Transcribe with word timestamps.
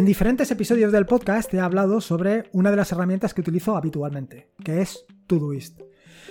En 0.00 0.06
diferentes 0.06 0.50
episodios 0.50 0.92
del 0.92 1.04
podcast 1.04 1.52
he 1.52 1.60
hablado 1.60 2.00
sobre 2.00 2.48
una 2.52 2.70
de 2.70 2.76
las 2.78 2.90
herramientas 2.90 3.34
que 3.34 3.42
utilizo 3.42 3.76
habitualmente, 3.76 4.48
que 4.64 4.80
es 4.80 5.04
Todoist. 5.26 5.78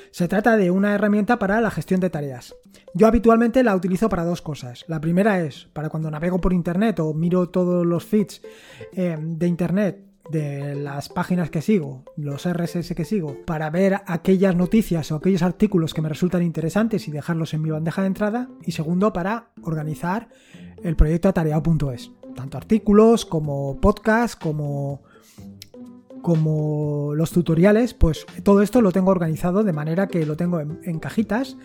Se 0.10 0.28
trata 0.28 0.58
de 0.58 0.72
una 0.72 0.96
herramienta 0.96 1.38
para 1.38 1.62
la 1.62 1.70
gestión 1.70 2.00
de 2.00 2.10
tareas. 2.10 2.56
Yo 2.96 3.06
habitualmente 3.06 3.62
la 3.62 3.76
utilizo 3.76 4.10
para 4.10 4.26
dos 4.26 4.42
cosas. 4.42 4.86
La 4.88 5.00
primera 5.00 5.40
es 5.42 5.66
para 5.72 5.90
cuando 5.90 6.10
navego 6.10 6.42
por 6.42 6.52
internet 6.52 7.00
o 7.00 7.14
miro 7.14 7.50
todos 7.50 7.86
los 7.86 8.06
feeds 8.06 8.42
eh, 8.94 9.16
de 9.22 9.46
internet 9.48 10.04
de 10.32 10.74
las 10.74 11.08
páginas 11.08 11.52
que 11.52 11.62
sigo, 11.62 12.06
los 12.18 12.52
RSS 12.52 12.96
que 12.96 13.06
sigo, 13.06 13.38
para 13.46 13.70
ver 13.70 14.02
aquellas 14.08 14.56
noticias 14.56 15.12
o 15.12 15.18
aquellos 15.18 15.44
artículos 15.44 15.94
que 15.94 16.02
me 16.02 16.10
resultan 16.10 16.42
interesantes 16.42 17.08
y 17.08 17.12
dejarlos 17.12 17.54
en 17.54 17.62
mi 17.62 17.70
bandeja 17.70 18.02
de 18.02 18.08
entrada. 18.08 18.50
Y 18.66 18.72
segundo, 18.72 19.14
para 19.14 19.52
organizar 19.62 20.30
el 20.82 20.96
proyecto 20.96 21.30
atareado.es. 21.30 22.10
Tanto 22.40 22.58
artículos 22.58 23.26
como 23.26 23.82
podcasts, 23.82 24.38
como 24.38 25.02
como 26.22 27.14
los 27.16 27.32
tutoriales, 27.32 27.94
pues 27.94 28.26
todo 28.44 28.62
esto 28.62 28.82
lo 28.82 28.92
tengo 28.92 29.12
organizado 29.12 29.64
de 29.64 29.74
manera 29.74 30.08
que 30.08 30.26
lo 30.26 30.38
tengo 30.38 30.60
en, 30.60 31.00
cajitas. 31.00 31.58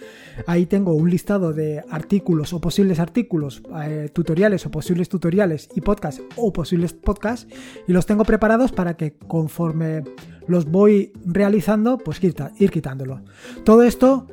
Ahí 0.47 0.67
tengo 0.67 0.95
un 0.95 1.11
listado 1.11 1.53
de 1.53 1.85
artículos 1.91 2.53
o 2.53 2.61
posibles 2.61 2.99
artículos, 2.99 3.63
eh, 3.85 4.11
tutoriales 4.13 4.67
o 4.67 4.71
posibles 4.71 5.09
tutoriales 5.09 5.69
y 5.77 5.81
podcasts 5.81 6.23
o 6.37 6.53
posibles 6.53 6.93
podcasts 6.93 7.47
y 7.87 7.93
los 7.93 8.07
tengo 8.07 8.25
preparados 8.25 8.73
para 8.73 8.97
que 8.97 9.15
conforme 9.15 10.03
los 10.49 10.65
voy 10.69 11.13
realizando, 11.25 11.99
pues 11.99 12.23
ir, 12.23 12.35
ir 12.59 12.71
quitándolo. 12.73 13.23
Todo 13.65 13.83
esto 13.85 14.27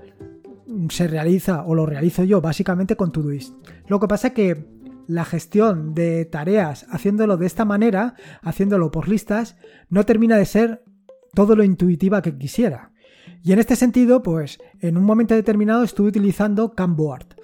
se 0.89 1.08
realiza 1.08 1.64
o 1.64 1.76
lo 1.76 1.86
realizo 1.86 2.23
yo 2.23 2.42
básicamente 2.42 2.95
con 2.95 3.11
Todoist. 3.11 3.53
Lo 3.88 4.00
que 4.00 4.08
pasa 4.08 4.31
que 4.31 4.66
la 5.12 5.26
gestión 5.26 5.94
de 5.94 6.26
tareas 6.26 6.86
haciéndolo 6.90 7.38
de 7.38 7.45
esta 7.45 7.66
manera, 7.66 8.16
haciéndolo 8.42 8.92
por 8.92 9.09
listas, 9.09 9.58
no 9.90 10.06
termina 10.06 10.38
de 10.38 10.45
ser 10.45 10.84
todo 11.34 11.56
lo 11.56 11.64
intuitiva 11.64 12.22
que 12.22 12.38
quisiera. 12.38 12.92
Y 13.44 13.52
en 13.54 13.59
este 13.59 13.76
sentido, 13.76 14.23
pues 14.23 14.59
en 14.80 14.98
un 14.98 15.04
momento 15.04 15.36
determinado 15.36 15.84
estuve 15.84 16.09
utilizando 16.09 16.73
Canboard. 16.73 17.36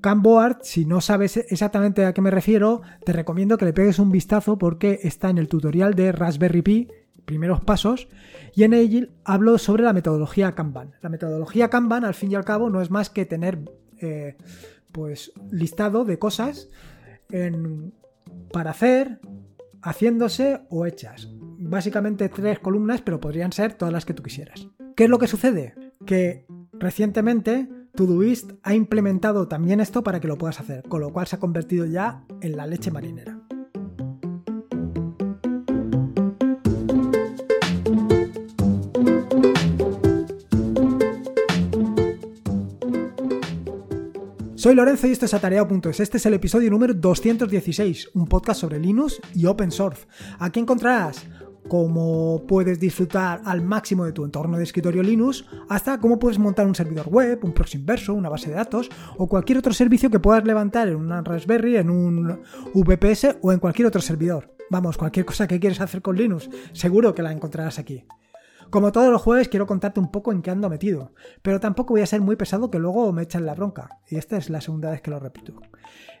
Canboard, 0.00 0.58
si 0.62 0.84
no 0.84 1.00
sabes 1.00 1.36
exactamente 1.36 2.04
a 2.06 2.14
qué 2.14 2.20
me 2.20 2.30
refiero, 2.30 2.82
te 3.04 3.12
recomiendo 3.12 3.58
que 3.58 3.64
le 3.64 3.72
pegues 3.72 3.98
un 3.98 4.12
vistazo 4.12 4.56
porque 4.56 5.00
está 5.02 5.30
en 5.30 5.38
el 5.38 5.48
tutorial 5.48 5.94
de 5.94 6.12
Raspberry 6.12 6.62
Pi, 6.62 6.88
primeros 7.24 7.60
pasos, 7.60 8.08
y 8.54 8.62
en 8.62 8.72
él 8.72 9.10
hablo 9.24 9.58
sobre 9.58 9.82
la 9.82 9.92
metodología 9.92 10.54
Kanban. 10.54 10.94
La 11.02 11.08
metodología 11.08 11.68
Kanban, 11.68 12.04
al 12.04 12.14
fin 12.14 12.30
y 12.30 12.36
al 12.36 12.44
cabo, 12.44 12.70
no 12.70 12.80
es 12.80 12.90
más 12.90 13.10
que 13.10 13.26
tener 13.26 13.58
eh, 14.00 14.36
pues 14.92 15.32
listado 15.50 16.04
de 16.04 16.18
cosas 16.18 16.70
para 18.52 18.70
hacer, 18.70 19.20
haciéndose 19.82 20.60
o 20.70 20.86
hechas. 20.86 21.28
Básicamente 21.60 22.28
tres 22.28 22.58
columnas, 22.58 23.02
pero 23.02 23.20
podrían 23.20 23.52
ser 23.52 23.74
todas 23.74 23.92
las 23.92 24.04
que 24.04 24.14
tú 24.14 24.22
quisieras. 24.22 24.68
¿Qué 24.96 25.04
es 25.04 25.10
lo 25.10 25.18
que 25.18 25.26
sucede? 25.26 25.74
Que 26.06 26.46
recientemente 26.72 27.68
Todoist 27.94 28.52
ha 28.62 28.74
implementado 28.74 29.48
también 29.48 29.80
esto 29.80 30.02
para 30.02 30.20
que 30.20 30.28
lo 30.28 30.38
puedas 30.38 30.60
hacer, 30.60 30.84
con 30.84 31.00
lo 31.00 31.12
cual 31.12 31.26
se 31.26 31.36
ha 31.36 31.40
convertido 31.40 31.84
ya 31.84 32.24
en 32.40 32.56
la 32.56 32.66
leche 32.66 32.90
marinera. 32.90 33.40
Soy 44.68 44.74
Lorenzo 44.74 45.06
y 45.06 45.12
esto 45.12 45.24
es 45.24 45.32
Atareado.es. 45.32 45.98
Este 45.98 46.18
es 46.18 46.26
el 46.26 46.34
episodio 46.34 46.70
número 46.70 46.92
216, 46.92 48.10
un 48.12 48.26
podcast 48.26 48.60
sobre 48.60 48.78
Linux 48.78 49.18
y 49.34 49.46
Open 49.46 49.70
Source. 49.70 50.06
Aquí 50.38 50.60
encontrarás 50.60 51.24
cómo 51.70 52.44
puedes 52.46 52.78
disfrutar 52.78 53.40
al 53.46 53.62
máximo 53.62 54.04
de 54.04 54.12
tu 54.12 54.26
entorno 54.26 54.58
de 54.58 54.64
escritorio 54.64 55.02
Linux, 55.02 55.46
hasta 55.70 55.98
cómo 55.98 56.18
puedes 56.18 56.38
montar 56.38 56.66
un 56.66 56.74
servidor 56.74 57.08
web, 57.08 57.42
un 57.44 57.54
proxy 57.54 57.78
inverso, 57.78 58.12
una 58.12 58.28
base 58.28 58.50
de 58.50 58.56
datos 58.56 58.90
o 59.16 59.26
cualquier 59.26 59.56
otro 59.56 59.72
servicio 59.72 60.10
que 60.10 60.20
puedas 60.20 60.44
levantar 60.44 60.88
en 60.88 60.96
una 60.96 61.22
Raspberry, 61.22 61.78
en 61.78 61.88
un 61.88 62.42
VPS 62.74 63.38
o 63.40 63.52
en 63.52 63.60
cualquier 63.60 63.88
otro 63.88 64.02
servidor. 64.02 64.54
Vamos, 64.68 64.98
cualquier 64.98 65.24
cosa 65.24 65.48
que 65.48 65.58
quieres 65.58 65.80
hacer 65.80 66.02
con 66.02 66.14
Linux, 66.14 66.50
seguro 66.74 67.14
que 67.14 67.22
la 67.22 67.32
encontrarás 67.32 67.78
aquí. 67.78 68.04
Como 68.70 68.92
todos 68.92 69.10
los 69.10 69.22
jueves 69.22 69.48
quiero 69.48 69.66
contarte 69.66 69.98
un 69.98 70.10
poco 70.10 70.30
en 70.30 70.42
qué 70.42 70.50
ando 70.50 70.68
metido, 70.68 71.14
pero 71.40 71.58
tampoco 71.58 71.94
voy 71.94 72.02
a 72.02 72.06
ser 72.06 72.20
muy 72.20 72.36
pesado 72.36 72.70
que 72.70 72.78
luego 72.78 73.10
me 73.12 73.22
echan 73.22 73.46
la 73.46 73.54
bronca, 73.54 73.88
y 74.08 74.16
esta 74.16 74.36
es 74.36 74.50
la 74.50 74.60
segunda 74.60 74.90
vez 74.90 75.00
que 75.00 75.10
lo 75.10 75.18
repito. 75.18 75.54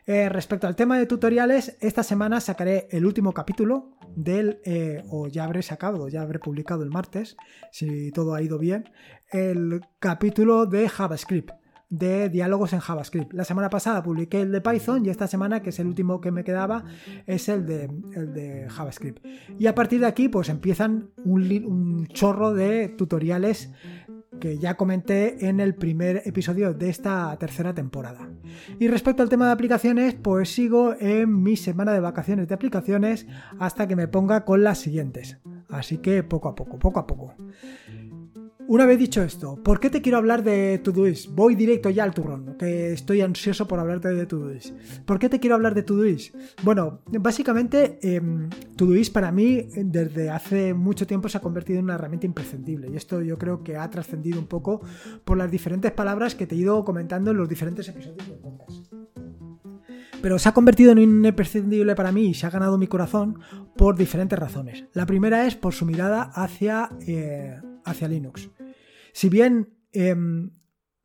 Eh, 0.06 0.30
respecto 0.30 0.66
al 0.66 0.74
tema 0.74 0.98
de 0.98 1.04
tutoriales, 1.04 1.76
esta 1.80 2.02
semana 2.02 2.40
sacaré 2.40 2.88
el 2.90 3.04
último 3.04 3.34
capítulo 3.34 3.90
del, 4.16 4.60
eh, 4.64 5.04
o 5.10 5.28
ya 5.28 5.44
habré 5.44 5.60
sacado, 5.60 6.08
ya 6.08 6.22
habré 6.22 6.38
publicado 6.38 6.82
el 6.82 6.90
martes, 6.90 7.36
si 7.70 8.10
todo 8.12 8.34
ha 8.34 8.40
ido 8.40 8.58
bien, 8.58 8.88
el 9.30 9.82
capítulo 10.00 10.64
de 10.64 10.88
JavaScript 10.88 11.50
de 11.90 12.28
diálogos 12.28 12.72
en 12.72 12.80
JavaScript. 12.80 13.32
La 13.32 13.44
semana 13.44 13.70
pasada 13.70 14.02
publiqué 14.02 14.42
el 14.42 14.52
de 14.52 14.60
Python 14.60 15.04
y 15.06 15.10
esta 15.10 15.26
semana, 15.26 15.62
que 15.62 15.70
es 15.70 15.78
el 15.78 15.86
último 15.86 16.20
que 16.20 16.30
me 16.30 16.44
quedaba, 16.44 16.84
es 17.26 17.48
el 17.48 17.66
de, 17.66 17.90
el 18.14 18.34
de 18.34 18.68
JavaScript. 18.68 19.24
Y 19.58 19.66
a 19.66 19.74
partir 19.74 20.00
de 20.00 20.06
aquí, 20.06 20.28
pues 20.28 20.48
empiezan 20.48 21.10
un, 21.24 22.06
chorro 22.08 22.52
de 22.52 22.88
tutoriales 22.88 23.70
que 24.40 24.58
ya 24.58 24.76
comenté 24.76 25.48
en 25.48 25.58
el 25.60 25.74
primer 25.74 26.22
episodio 26.24 26.74
de 26.74 26.90
esta 26.90 27.36
tercera 27.38 27.74
temporada. 27.74 28.28
Y 28.78 28.88
respecto 28.88 29.22
al 29.22 29.28
tema 29.28 29.46
de 29.46 29.52
aplicaciones, 29.52 30.14
pues 30.14 30.52
sigo 30.54 30.94
en 30.98 31.42
mi 31.42 31.56
semana 31.56 31.92
de 31.92 32.00
vacaciones 32.00 32.46
de 32.48 32.54
aplicaciones 32.54 33.26
hasta 33.58 33.88
que 33.88 33.96
me 33.96 34.08
ponga 34.08 34.44
con 34.44 34.62
las 34.62 34.78
siguientes. 34.78 35.38
Así 35.68 35.98
que 35.98 36.22
poco 36.22 36.48
a 36.48 36.54
poco, 36.54 36.78
poco 36.78 37.00
a 37.00 37.06
poco. 37.06 37.34
Una 38.68 38.84
vez 38.84 38.98
dicho 38.98 39.22
esto, 39.22 39.56
¿por 39.62 39.80
qué 39.80 39.88
te 39.88 40.02
quiero 40.02 40.18
hablar 40.18 40.44
de 40.44 40.78
Todoist? 40.84 41.30
Voy 41.30 41.54
directo 41.54 41.88
ya 41.88 42.04
al 42.04 42.12
turrón, 42.12 42.54
que 42.58 42.92
estoy 42.92 43.22
ansioso 43.22 43.66
por 43.66 43.80
hablarte 43.80 44.08
de 44.08 44.26
Todoist. 44.26 44.74
¿Por 45.06 45.18
qué 45.18 45.30
te 45.30 45.40
quiero 45.40 45.56
hablar 45.56 45.74
de 45.74 45.82
Todoist? 45.82 46.34
Bueno, 46.62 47.00
básicamente 47.06 47.98
eh, 48.02 48.20
para 49.10 49.32
mí 49.32 49.68
desde 49.74 50.28
hace 50.28 50.74
mucho 50.74 51.06
tiempo 51.06 51.30
se 51.30 51.38
ha 51.38 51.40
convertido 51.40 51.78
en 51.78 51.86
una 51.86 51.94
herramienta 51.94 52.26
imprescindible 52.26 52.90
y 52.92 52.96
esto 52.96 53.22
yo 53.22 53.38
creo 53.38 53.64
que 53.64 53.78
ha 53.78 53.88
trascendido 53.88 54.38
un 54.38 54.48
poco 54.48 54.82
por 55.24 55.38
las 55.38 55.50
diferentes 55.50 55.92
palabras 55.92 56.34
que 56.34 56.46
te 56.46 56.54
he 56.54 56.58
ido 56.58 56.84
comentando 56.84 57.30
en 57.30 57.38
los 57.38 57.48
diferentes 57.48 57.88
episodios 57.88 58.28
del 58.28 58.36
podcast. 58.36 58.92
Pero 60.20 60.38
se 60.38 60.46
ha 60.46 60.52
convertido 60.52 60.92
en 60.92 60.98
imprescindible 60.98 61.94
para 61.94 62.12
mí 62.12 62.26
y 62.26 62.34
se 62.34 62.46
ha 62.46 62.50
ganado 62.50 62.76
mi 62.76 62.86
corazón 62.86 63.38
por 63.78 63.96
diferentes 63.96 64.38
razones. 64.38 64.84
La 64.92 65.06
primera 65.06 65.46
es 65.46 65.54
por 65.54 65.72
su 65.72 65.86
mirada 65.86 66.22
hacia, 66.34 66.90
eh, 67.06 67.60
hacia 67.88 68.08
Linux. 68.08 68.50
Si 69.12 69.28
bien 69.28 69.74
em, 69.92 70.50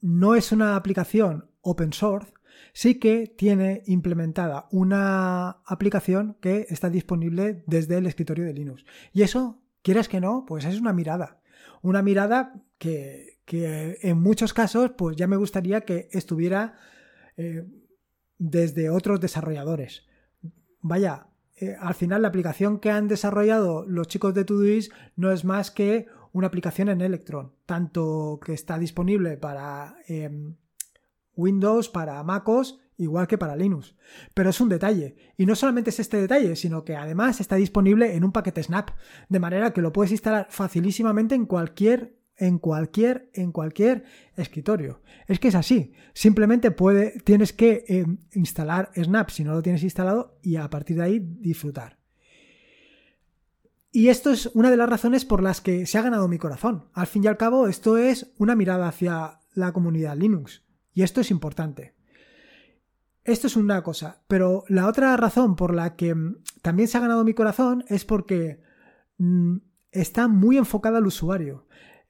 no 0.01 0.35
es 0.35 0.51
una 0.51 0.75
aplicación 0.75 1.49
open 1.61 1.93
source, 1.93 2.33
sí 2.73 2.99
que 2.99 3.27
tiene 3.27 3.83
implementada 3.85 4.67
una 4.71 5.61
aplicación 5.65 6.37
que 6.41 6.67
está 6.69 6.89
disponible 6.89 7.63
desde 7.67 7.97
el 7.97 8.05
escritorio 8.05 8.45
de 8.45 8.53
Linux. 8.53 8.85
Y 9.13 9.21
eso, 9.21 9.61
quieras 9.81 10.09
que 10.09 10.19
no, 10.19 10.45
pues 10.45 10.65
es 10.65 10.79
una 10.79 10.93
mirada. 10.93 11.39
Una 11.81 12.01
mirada 12.01 12.53
que, 12.77 13.39
en 13.47 14.21
muchos 14.21 14.53
casos, 14.53 14.91
pues 14.97 15.15
ya 15.15 15.27
me 15.27 15.37
gustaría 15.37 15.81
que 15.81 16.09
estuviera 16.11 16.77
eh, 17.37 17.65
desde 18.37 18.89
otros 18.89 19.19
desarrolladores. 19.19 20.05
Vaya, 20.81 21.27
eh, 21.55 21.75
al 21.79 21.93
final 21.93 22.23
la 22.23 22.29
aplicación 22.29 22.79
que 22.79 22.89
han 22.89 23.07
desarrollado 23.07 23.85
los 23.85 24.07
chicos 24.07 24.33
de 24.33 24.43
Todoist 24.43 24.91
no 25.15 25.31
es 25.31 25.45
más 25.45 25.71
que 25.71 26.07
una 26.33 26.47
aplicación 26.47 26.89
en 26.89 27.01
Electron, 27.01 27.53
tanto 27.65 28.39
que 28.43 28.53
está 28.53 28.77
disponible 28.77 29.37
para 29.37 29.95
em, 30.07 30.55
Windows, 31.35 31.89
para 31.89 32.21
MacOS, 32.23 32.79
igual 32.97 33.27
que 33.27 33.37
para 33.37 33.55
Linux. 33.55 33.95
Pero 34.33 34.49
es 34.49 34.59
un 34.59 34.69
detalle. 34.69 35.15
Y 35.37 35.45
no 35.45 35.55
solamente 35.55 35.91
es 35.91 35.99
este 35.99 36.17
detalle, 36.17 36.55
sino 36.55 36.83
que 36.83 36.95
además 36.95 37.39
está 37.39 37.55
disponible 37.55 38.15
en 38.15 38.23
un 38.23 38.31
paquete 38.31 38.63
Snap, 38.63 38.91
de 39.29 39.39
manera 39.39 39.73
que 39.73 39.81
lo 39.81 39.93
puedes 39.93 40.11
instalar 40.11 40.47
facilísimamente 40.49 41.35
en 41.35 41.45
cualquier 41.45 42.21
en 42.35 42.57
cualquier 42.57 43.29
en 43.33 43.51
cualquier 43.51 44.05
escritorio. 44.35 45.01
Es 45.27 45.39
que 45.39 45.49
es 45.49 45.55
así. 45.55 45.93
Simplemente 46.13 46.71
puede, 46.71 47.19
tienes 47.19 47.53
que 47.53 47.85
em, 47.87 48.17
instalar 48.33 48.91
Snap 48.95 49.29
si 49.29 49.43
no 49.43 49.53
lo 49.53 49.61
tienes 49.61 49.83
instalado 49.83 50.39
y 50.41 50.55
a 50.55 50.67
partir 50.69 50.97
de 50.97 51.03
ahí 51.03 51.19
disfrutar. 51.19 52.02
Y 53.95 54.09
esto 54.09 54.31
es 54.31 54.47
una 54.55 54.71
de 54.71 54.77
las 54.77 54.89
razones 54.89 55.23
por 55.23 55.43
las 55.43 55.61
que 55.61 55.85
se 55.85 55.99
ha 55.99 56.01
ganado 56.01 56.27
mi 56.27 56.39
corazón. 56.39 56.85
Al 56.93 57.05
fin 57.05 57.23
y 57.23 57.27
al 57.27 57.37
cabo, 57.37 57.67
esto 57.67 57.95
es 57.97 58.33
una 58.39 58.55
mirada 58.55 58.87
hacia 58.87 59.39
la 59.53 59.71
comunidad 59.71 60.17
Linux. 60.17 60.63
Y 60.93 61.03
esto 61.03 61.21
es 61.21 61.29
importante. 61.29 61.93
Esto 63.23 63.45
es 63.45 63.55
una 63.55 63.83
cosa. 63.83 64.23
Pero 64.27 64.63
la 64.67 64.87
otra 64.87 65.15
razón 65.15 65.55
por 65.55 65.75
la 65.75 65.95
que 65.95 66.15
mm, 66.15 66.37
también 66.63 66.87
se 66.87 66.97
ha 66.97 67.01
ganado 67.01 67.23
mi 67.23 67.35
corazón 67.35 67.85
es 67.87 68.03
porque 68.03 68.63
mm, 69.19 69.57
está 69.91 70.27
muy 70.27 70.57
enfocada 70.57 70.97
al 70.97 71.05
usuario. 71.05 71.67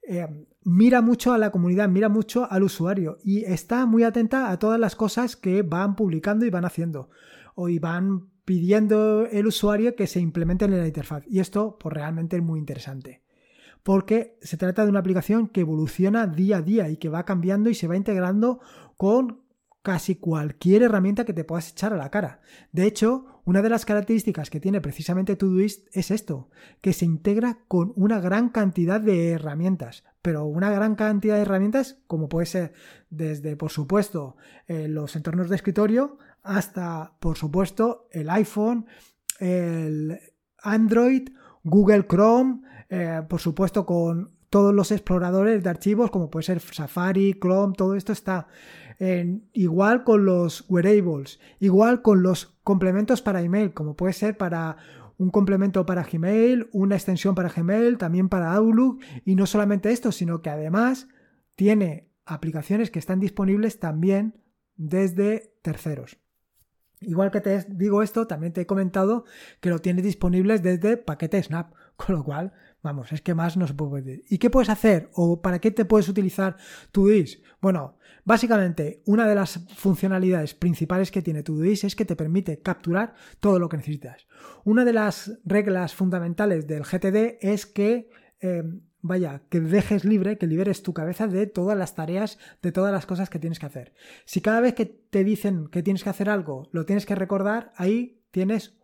Eh, 0.08 0.26
mira 0.62 1.02
mucho 1.02 1.34
a 1.34 1.38
la 1.38 1.50
comunidad, 1.50 1.90
mira 1.90 2.08
mucho 2.08 2.50
al 2.50 2.62
usuario 2.62 3.18
y 3.22 3.44
está 3.44 3.84
muy 3.84 4.04
atenta 4.04 4.50
a 4.50 4.58
todas 4.58 4.80
las 4.80 4.96
cosas 4.96 5.36
que 5.36 5.60
van 5.60 5.96
publicando 5.96 6.46
y 6.46 6.50
van 6.50 6.64
haciendo 6.64 7.10
o 7.54 7.68
y 7.68 7.78
van 7.78 8.30
pidiendo 8.44 9.26
el 9.26 9.46
usuario 9.46 9.96
que 9.96 10.06
se 10.06 10.20
implemente 10.20 10.64
en 10.64 10.78
la 10.78 10.86
interfaz. 10.86 11.24
Y 11.26 11.40
esto, 11.40 11.78
pues 11.78 11.94
realmente 11.94 12.36
es 12.36 12.42
muy 12.42 12.58
interesante. 12.58 13.22
Porque 13.82 14.38
se 14.40 14.56
trata 14.56 14.84
de 14.84 14.90
una 14.90 15.00
aplicación 15.00 15.48
que 15.48 15.60
evoluciona 15.60 16.26
día 16.26 16.58
a 16.58 16.62
día 16.62 16.88
y 16.88 16.96
que 16.96 17.08
va 17.08 17.24
cambiando 17.24 17.70
y 17.70 17.74
se 17.74 17.86
va 17.86 17.96
integrando 17.96 18.60
con 18.96 19.44
casi 19.84 20.14
cualquier 20.14 20.82
herramienta 20.82 21.26
que 21.26 21.34
te 21.34 21.44
puedas 21.44 21.70
echar 21.70 21.92
a 21.92 21.98
la 21.98 22.10
cara. 22.10 22.40
De 22.72 22.86
hecho, 22.86 23.26
una 23.44 23.60
de 23.60 23.68
las 23.68 23.84
características 23.84 24.48
que 24.48 24.58
tiene 24.58 24.80
precisamente 24.80 25.36
Todoist 25.36 25.94
es 25.94 26.10
esto, 26.10 26.48
que 26.80 26.94
se 26.94 27.04
integra 27.04 27.58
con 27.68 27.92
una 27.94 28.18
gran 28.18 28.48
cantidad 28.48 28.98
de 28.98 29.32
herramientas, 29.32 30.02
pero 30.22 30.46
una 30.46 30.70
gran 30.70 30.94
cantidad 30.94 31.36
de 31.36 31.42
herramientas 31.42 31.98
como 32.06 32.30
puede 32.30 32.46
ser 32.46 32.72
desde, 33.10 33.56
por 33.56 33.70
supuesto, 33.70 34.36
eh, 34.68 34.88
los 34.88 35.16
entornos 35.16 35.50
de 35.50 35.56
escritorio 35.56 36.16
hasta, 36.44 37.16
por 37.18 37.36
supuesto, 37.36 38.06
el 38.12 38.30
iPhone, 38.30 38.86
el 39.40 40.18
Android, 40.62 41.30
Google 41.64 42.06
Chrome, 42.06 42.60
eh, 42.88 43.22
por 43.28 43.40
supuesto 43.40 43.84
con 43.84 44.30
todos 44.50 44.72
los 44.72 44.92
exploradores 44.92 45.64
de 45.64 45.70
archivos 45.70 46.12
como 46.12 46.30
puede 46.30 46.44
ser 46.44 46.60
Safari, 46.60 47.34
Chrome, 47.40 47.74
todo 47.76 47.96
esto 47.96 48.12
está 48.12 48.46
igual 49.52 50.04
con 50.04 50.24
los 50.24 50.64
wearables, 50.68 51.40
igual 51.58 52.00
con 52.00 52.22
los 52.22 52.56
complementos 52.62 53.22
para 53.22 53.42
email, 53.42 53.74
como 53.74 53.96
puede 53.96 54.12
ser 54.12 54.36
para 54.36 54.76
un 55.16 55.30
complemento 55.30 55.86
para 55.86 56.04
Gmail, 56.04 56.68
una 56.72 56.96
extensión 56.96 57.34
para 57.34 57.48
Gmail, 57.48 57.98
también 57.98 58.28
para 58.28 58.52
Outlook, 58.54 59.00
y 59.24 59.34
no 59.34 59.46
solamente 59.46 59.92
esto, 59.92 60.12
sino 60.12 60.42
que 60.42 60.50
además 60.50 61.08
tiene 61.56 62.08
aplicaciones 62.24 62.90
que 62.90 62.98
están 62.98 63.20
disponibles 63.20 63.78
también 63.78 64.40
desde 64.76 65.54
terceros. 65.62 66.18
Igual 67.06 67.30
que 67.30 67.40
te 67.40 67.64
digo 67.68 68.02
esto, 68.02 68.26
también 68.26 68.52
te 68.52 68.62
he 68.62 68.66
comentado 68.66 69.24
que 69.60 69.70
lo 69.70 69.80
tienes 69.80 70.04
disponibles 70.04 70.62
desde 70.62 70.96
paquete 70.96 71.42
Snap, 71.42 71.72
con 71.96 72.14
lo 72.16 72.24
cual, 72.24 72.52
vamos, 72.82 73.12
es 73.12 73.22
que 73.22 73.34
más 73.34 73.56
no 73.56 73.66
se 73.66 73.74
puede 73.74 74.02
pedir. 74.02 74.24
¿Y 74.28 74.38
qué 74.38 74.50
puedes 74.50 74.68
hacer 74.68 75.10
o 75.14 75.40
para 75.40 75.58
qué 75.58 75.70
te 75.70 75.84
puedes 75.84 76.08
utilizar 76.08 76.56
Todoist? 76.92 77.42
Bueno, 77.60 77.98
básicamente 78.24 79.02
una 79.06 79.26
de 79.26 79.34
las 79.34 79.60
funcionalidades 79.76 80.54
principales 80.54 81.10
que 81.10 81.22
tiene 81.22 81.42
Todoist 81.42 81.84
es 81.84 81.96
que 81.96 82.04
te 82.04 82.16
permite 82.16 82.60
capturar 82.60 83.14
todo 83.40 83.58
lo 83.58 83.68
que 83.68 83.76
necesitas. 83.76 84.26
Una 84.64 84.84
de 84.84 84.92
las 84.92 85.38
reglas 85.44 85.94
fundamentales 85.94 86.66
del 86.66 86.84
GTD 86.84 87.38
es 87.40 87.66
que 87.66 88.10
em, 88.40 88.82
vaya, 89.04 89.42
que 89.50 89.60
dejes 89.60 90.06
libre, 90.06 90.38
que 90.38 90.46
liberes 90.46 90.82
tu 90.82 90.94
cabeza 90.94 91.28
de 91.28 91.46
todas 91.46 91.76
las 91.76 91.94
tareas, 91.94 92.38
de 92.62 92.72
todas 92.72 92.90
las 92.90 93.04
cosas 93.04 93.28
que 93.28 93.38
tienes 93.38 93.58
que 93.58 93.66
hacer. 93.66 93.92
Si 94.24 94.40
cada 94.40 94.60
vez 94.60 94.74
que 94.74 94.86
te 94.86 95.24
dicen 95.24 95.68
que 95.68 95.82
tienes 95.82 96.02
que 96.02 96.08
hacer 96.08 96.30
algo, 96.30 96.68
lo 96.72 96.86
tienes 96.86 97.04
que 97.04 97.14
recordar, 97.14 97.74
ahí 97.76 98.22
tienes 98.30 98.78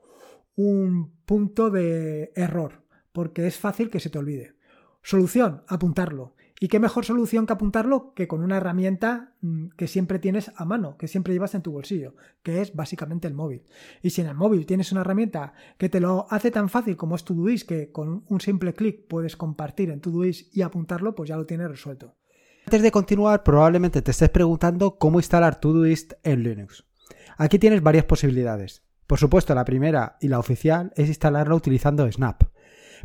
un 0.57 1.17
punto 1.25 1.71
de 1.71 2.33
error, 2.37 2.85
porque 3.13 3.47
es 3.47 3.57
fácil 3.57 3.89
que 3.89 3.99
se 3.99 4.11
te 4.11 4.19
olvide. 4.19 4.57
Solución, 5.03 5.63
apuntarlo. 5.67 6.35
¿Y 6.63 6.69
qué 6.69 6.79
mejor 6.79 7.07
solución 7.07 7.47
que 7.47 7.55
apuntarlo 7.55 8.13
que 8.13 8.29
con 8.29 8.43
una 8.43 8.59
herramienta 8.59 9.33
mm, 9.41 9.69
que 9.79 9.89
siempre 9.89 10.19
tienes 10.19 10.53
a 10.57 10.67
mano, 10.67 10.99
que 10.99 11.09
siempre 11.09 11.33
llevas 11.33 11.55
en 11.55 11.63
tu 11.63 11.73
bolsillo, 11.73 12.15
que 12.43 12.61
es 12.61 12.77
básicamente 12.77 13.27
el 13.27 13.33
móvil? 13.33 13.63
Y 14.03 14.11
si 14.11 14.21
en 14.21 14.27
el 14.27 14.35
móvil 14.35 14.67
tienes 14.67 14.93
una 14.93 15.01
herramienta 15.01 15.55
que 15.79 15.89
te 15.89 16.01
lo 16.01 16.27
hace 16.29 16.51
tan 16.51 16.69
fácil 16.69 16.99
como 16.99 17.17
es 17.17 17.25
Todoist, 17.25 17.67
que 17.67 17.91
con 17.91 18.25
un 18.29 18.41
simple 18.43 18.75
clic 18.75 19.07
puedes 19.09 19.39
compartir 19.39 19.89
en 19.89 20.03
Todoist 20.03 20.55
y 20.55 20.61
apuntarlo, 20.61 21.15
pues 21.15 21.31
ya 21.31 21.37
lo 21.39 21.47
tienes 21.47 21.71
resuelto. 21.71 22.15
Antes 22.67 22.83
de 22.83 22.93
continuar, 22.93 23.43
probablemente 23.43 24.03
te 24.03 24.11
estés 24.11 24.29
preguntando 24.29 24.99
cómo 24.99 25.19
instalar 25.19 25.59
Todoist 25.61 26.13
en 26.25 26.43
Linux. 26.43 26.85
Aquí 27.39 27.59
tienes 27.59 27.83
varias 27.83 28.05
posibilidades. 28.05 28.83
Por 29.07 29.19
supuesto, 29.19 29.55
la 29.55 29.65
primera 29.65 30.19
y 30.21 30.29
la 30.29 30.39
oficial 30.39 30.93
es 30.95 31.09
instalarlo 31.09 31.57
utilizando 31.57 32.11
Snap. 32.13 32.43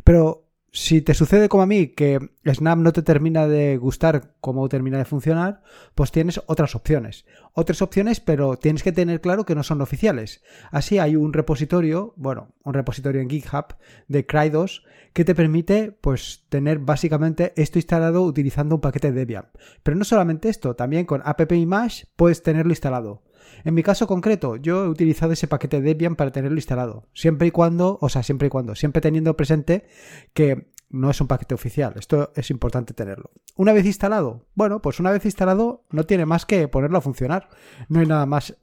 Pero 0.04 0.45
si 0.76 1.00
te 1.00 1.14
sucede 1.14 1.48
como 1.48 1.62
a 1.62 1.66
mí 1.66 1.88
que 1.88 2.18
Snap 2.46 2.78
no 2.78 2.92
te 2.92 3.00
termina 3.00 3.48
de 3.48 3.78
gustar 3.78 4.34
cómo 4.42 4.68
termina 4.68 4.98
de 4.98 5.06
funcionar, 5.06 5.62
pues 5.94 6.12
tienes 6.12 6.42
otras 6.48 6.74
opciones. 6.74 7.24
Otras 7.54 7.80
opciones, 7.80 8.20
pero 8.20 8.58
tienes 8.58 8.82
que 8.82 8.92
tener 8.92 9.22
claro 9.22 9.46
que 9.46 9.54
no 9.54 9.62
son 9.62 9.80
oficiales. 9.80 10.42
Así 10.70 10.98
hay 10.98 11.16
un 11.16 11.32
repositorio, 11.32 12.12
bueno, 12.16 12.52
un 12.62 12.74
repositorio 12.74 13.22
en 13.22 13.30
GitHub 13.30 13.74
de 14.08 14.26
Cry2 14.26 14.82
que 15.14 15.24
te 15.24 15.34
permite 15.34 15.92
pues 15.92 16.44
tener 16.50 16.78
básicamente 16.78 17.54
esto 17.56 17.78
instalado 17.78 18.22
utilizando 18.22 18.74
un 18.74 18.82
paquete 18.82 19.12
Debian. 19.12 19.46
Pero 19.82 19.96
no 19.96 20.04
solamente 20.04 20.50
esto, 20.50 20.76
también 20.76 21.06
con 21.06 21.22
app-image 21.24 22.08
puedes 22.16 22.42
tenerlo 22.42 22.72
instalado. 22.72 23.22
En 23.64 23.74
mi 23.74 23.82
caso 23.82 24.06
concreto, 24.06 24.56
yo 24.56 24.84
he 24.84 24.88
utilizado 24.88 25.32
ese 25.32 25.48
paquete 25.48 25.80
Debian 25.80 26.16
para 26.16 26.32
tenerlo 26.32 26.56
instalado. 26.56 27.06
Siempre 27.14 27.48
y 27.48 27.50
cuando, 27.50 27.98
o 28.00 28.08
sea, 28.08 28.22
siempre 28.22 28.48
y 28.48 28.50
cuando, 28.50 28.74
siempre 28.74 29.00
teniendo 29.00 29.36
presente 29.36 29.86
que 30.34 30.68
no 30.90 31.10
es 31.10 31.20
un 31.20 31.26
paquete 31.26 31.54
oficial. 31.54 31.94
Esto 31.96 32.32
es 32.34 32.50
importante 32.50 32.94
tenerlo. 32.94 33.30
Una 33.56 33.72
vez 33.72 33.86
instalado, 33.86 34.46
bueno, 34.54 34.80
pues 34.80 35.00
una 35.00 35.10
vez 35.10 35.24
instalado 35.24 35.84
no 35.90 36.04
tiene 36.04 36.26
más 36.26 36.46
que 36.46 36.68
ponerlo 36.68 36.98
a 36.98 37.02
funcionar. 37.02 37.48
No 37.88 38.00
hay 38.00 38.06
nada 38.06 38.26
más 38.26 38.56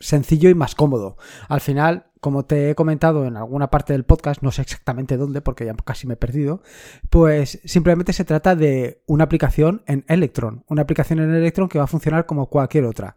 sencillo 0.00 0.50
y 0.50 0.54
más 0.54 0.74
cómodo. 0.74 1.16
Al 1.48 1.60
final, 1.60 2.06
como 2.20 2.44
te 2.44 2.70
he 2.70 2.74
comentado 2.74 3.26
en 3.26 3.36
alguna 3.36 3.68
parte 3.70 3.92
del 3.92 4.04
podcast, 4.04 4.42
no 4.42 4.52
sé 4.52 4.62
exactamente 4.62 5.16
dónde 5.16 5.40
porque 5.40 5.64
ya 5.64 5.74
casi 5.74 6.06
me 6.06 6.14
he 6.14 6.16
perdido, 6.16 6.62
pues 7.10 7.60
simplemente 7.64 8.12
se 8.12 8.24
trata 8.24 8.54
de 8.54 9.02
una 9.06 9.24
aplicación 9.24 9.82
en 9.86 10.04
Electron, 10.08 10.64
una 10.68 10.82
aplicación 10.82 11.18
en 11.18 11.34
Electron 11.34 11.68
que 11.68 11.78
va 11.78 11.84
a 11.84 11.88
funcionar 11.88 12.26
como 12.26 12.46
cualquier 12.46 12.84
otra. 12.84 13.16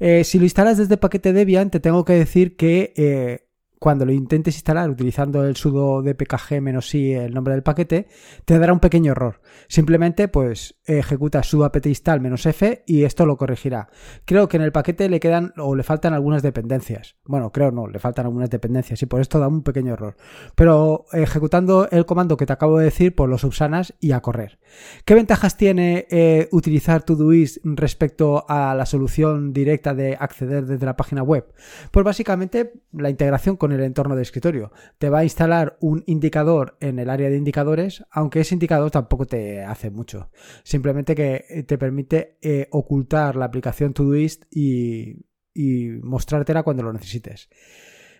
Eh, 0.00 0.24
si 0.24 0.38
lo 0.38 0.44
instalas 0.44 0.78
desde 0.78 0.96
paquete 0.96 1.32
Debian, 1.32 1.70
te 1.70 1.80
tengo 1.80 2.04
que 2.04 2.14
decir 2.14 2.56
que 2.56 2.94
eh, 2.96 3.47
cuando 3.78 4.04
lo 4.04 4.12
intentes 4.12 4.56
instalar 4.56 4.90
utilizando 4.90 5.44
el 5.44 5.56
sudo 5.56 6.02
dpkg-i, 6.02 7.12
el 7.12 7.34
nombre 7.34 7.54
del 7.54 7.62
paquete, 7.62 8.08
te 8.44 8.58
dará 8.58 8.72
un 8.72 8.80
pequeño 8.80 9.12
error. 9.12 9.40
Simplemente, 9.68 10.28
pues, 10.28 10.80
ejecuta 10.84 11.42
sudo 11.42 11.64
apt 11.64 11.86
install 11.86 12.20
"-f 12.26 12.82
y 12.86 13.04
esto 13.04 13.26
lo 13.26 13.36
corregirá. 13.36 13.88
Creo 14.24 14.48
que 14.48 14.56
en 14.56 14.62
el 14.62 14.72
paquete 14.72 15.08
le 15.08 15.20
quedan 15.20 15.52
o 15.56 15.74
le 15.74 15.82
faltan 15.82 16.14
algunas 16.14 16.42
dependencias. 16.42 17.16
Bueno, 17.24 17.52
creo 17.52 17.70
no, 17.70 17.86
le 17.86 17.98
faltan 17.98 18.26
algunas 18.26 18.50
dependencias 18.50 19.02
y 19.02 19.06
por 19.06 19.20
esto 19.20 19.38
da 19.38 19.48
un 19.48 19.62
pequeño 19.62 19.92
error. 19.92 20.16
Pero 20.54 21.06
ejecutando 21.12 21.88
el 21.90 22.06
comando 22.06 22.36
que 22.36 22.46
te 22.46 22.52
acabo 22.52 22.78
de 22.78 22.86
decir, 22.86 23.14
pues 23.14 23.30
lo 23.30 23.38
subsanas 23.38 23.94
y 24.00 24.12
a 24.12 24.20
correr. 24.20 24.58
¿Qué 25.04 25.14
ventajas 25.14 25.56
tiene 25.56 26.06
eh, 26.10 26.48
utilizar 26.52 27.02
Todoist 27.02 27.58
respecto 27.64 28.44
a 28.48 28.74
la 28.74 28.86
solución 28.86 29.52
directa 29.52 29.94
de 29.94 30.16
acceder 30.18 30.66
desde 30.66 30.86
la 30.86 30.96
página 30.96 31.22
web? 31.22 31.46
Pues 31.90 32.04
básicamente 32.04 32.72
la 32.92 33.10
integración 33.10 33.56
con 33.56 33.67
el 33.72 33.82
entorno 33.82 34.16
de 34.16 34.22
escritorio. 34.22 34.72
Te 34.98 35.10
va 35.10 35.20
a 35.20 35.24
instalar 35.24 35.76
un 35.80 36.02
indicador 36.06 36.76
en 36.80 36.98
el 36.98 37.10
área 37.10 37.30
de 37.30 37.36
indicadores, 37.36 38.04
aunque 38.10 38.40
ese 38.40 38.54
indicador 38.54 38.90
tampoco 38.90 39.26
te 39.26 39.62
hace 39.64 39.90
mucho. 39.90 40.30
Simplemente 40.64 41.14
que 41.14 41.64
te 41.66 41.78
permite 41.78 42.38
eh, 42.42 42.68
ocultar 42.70 43.36
la 43.36 43.46
aplicación 43.46 43.92
Todoist 43.92 44.44
y, 44.50 45.24
y 45.54 45.88
mostrártela 46.02 46.62
cuando 46.62 46.82
lo 46.82 46.92
necesites. 46.92 47.48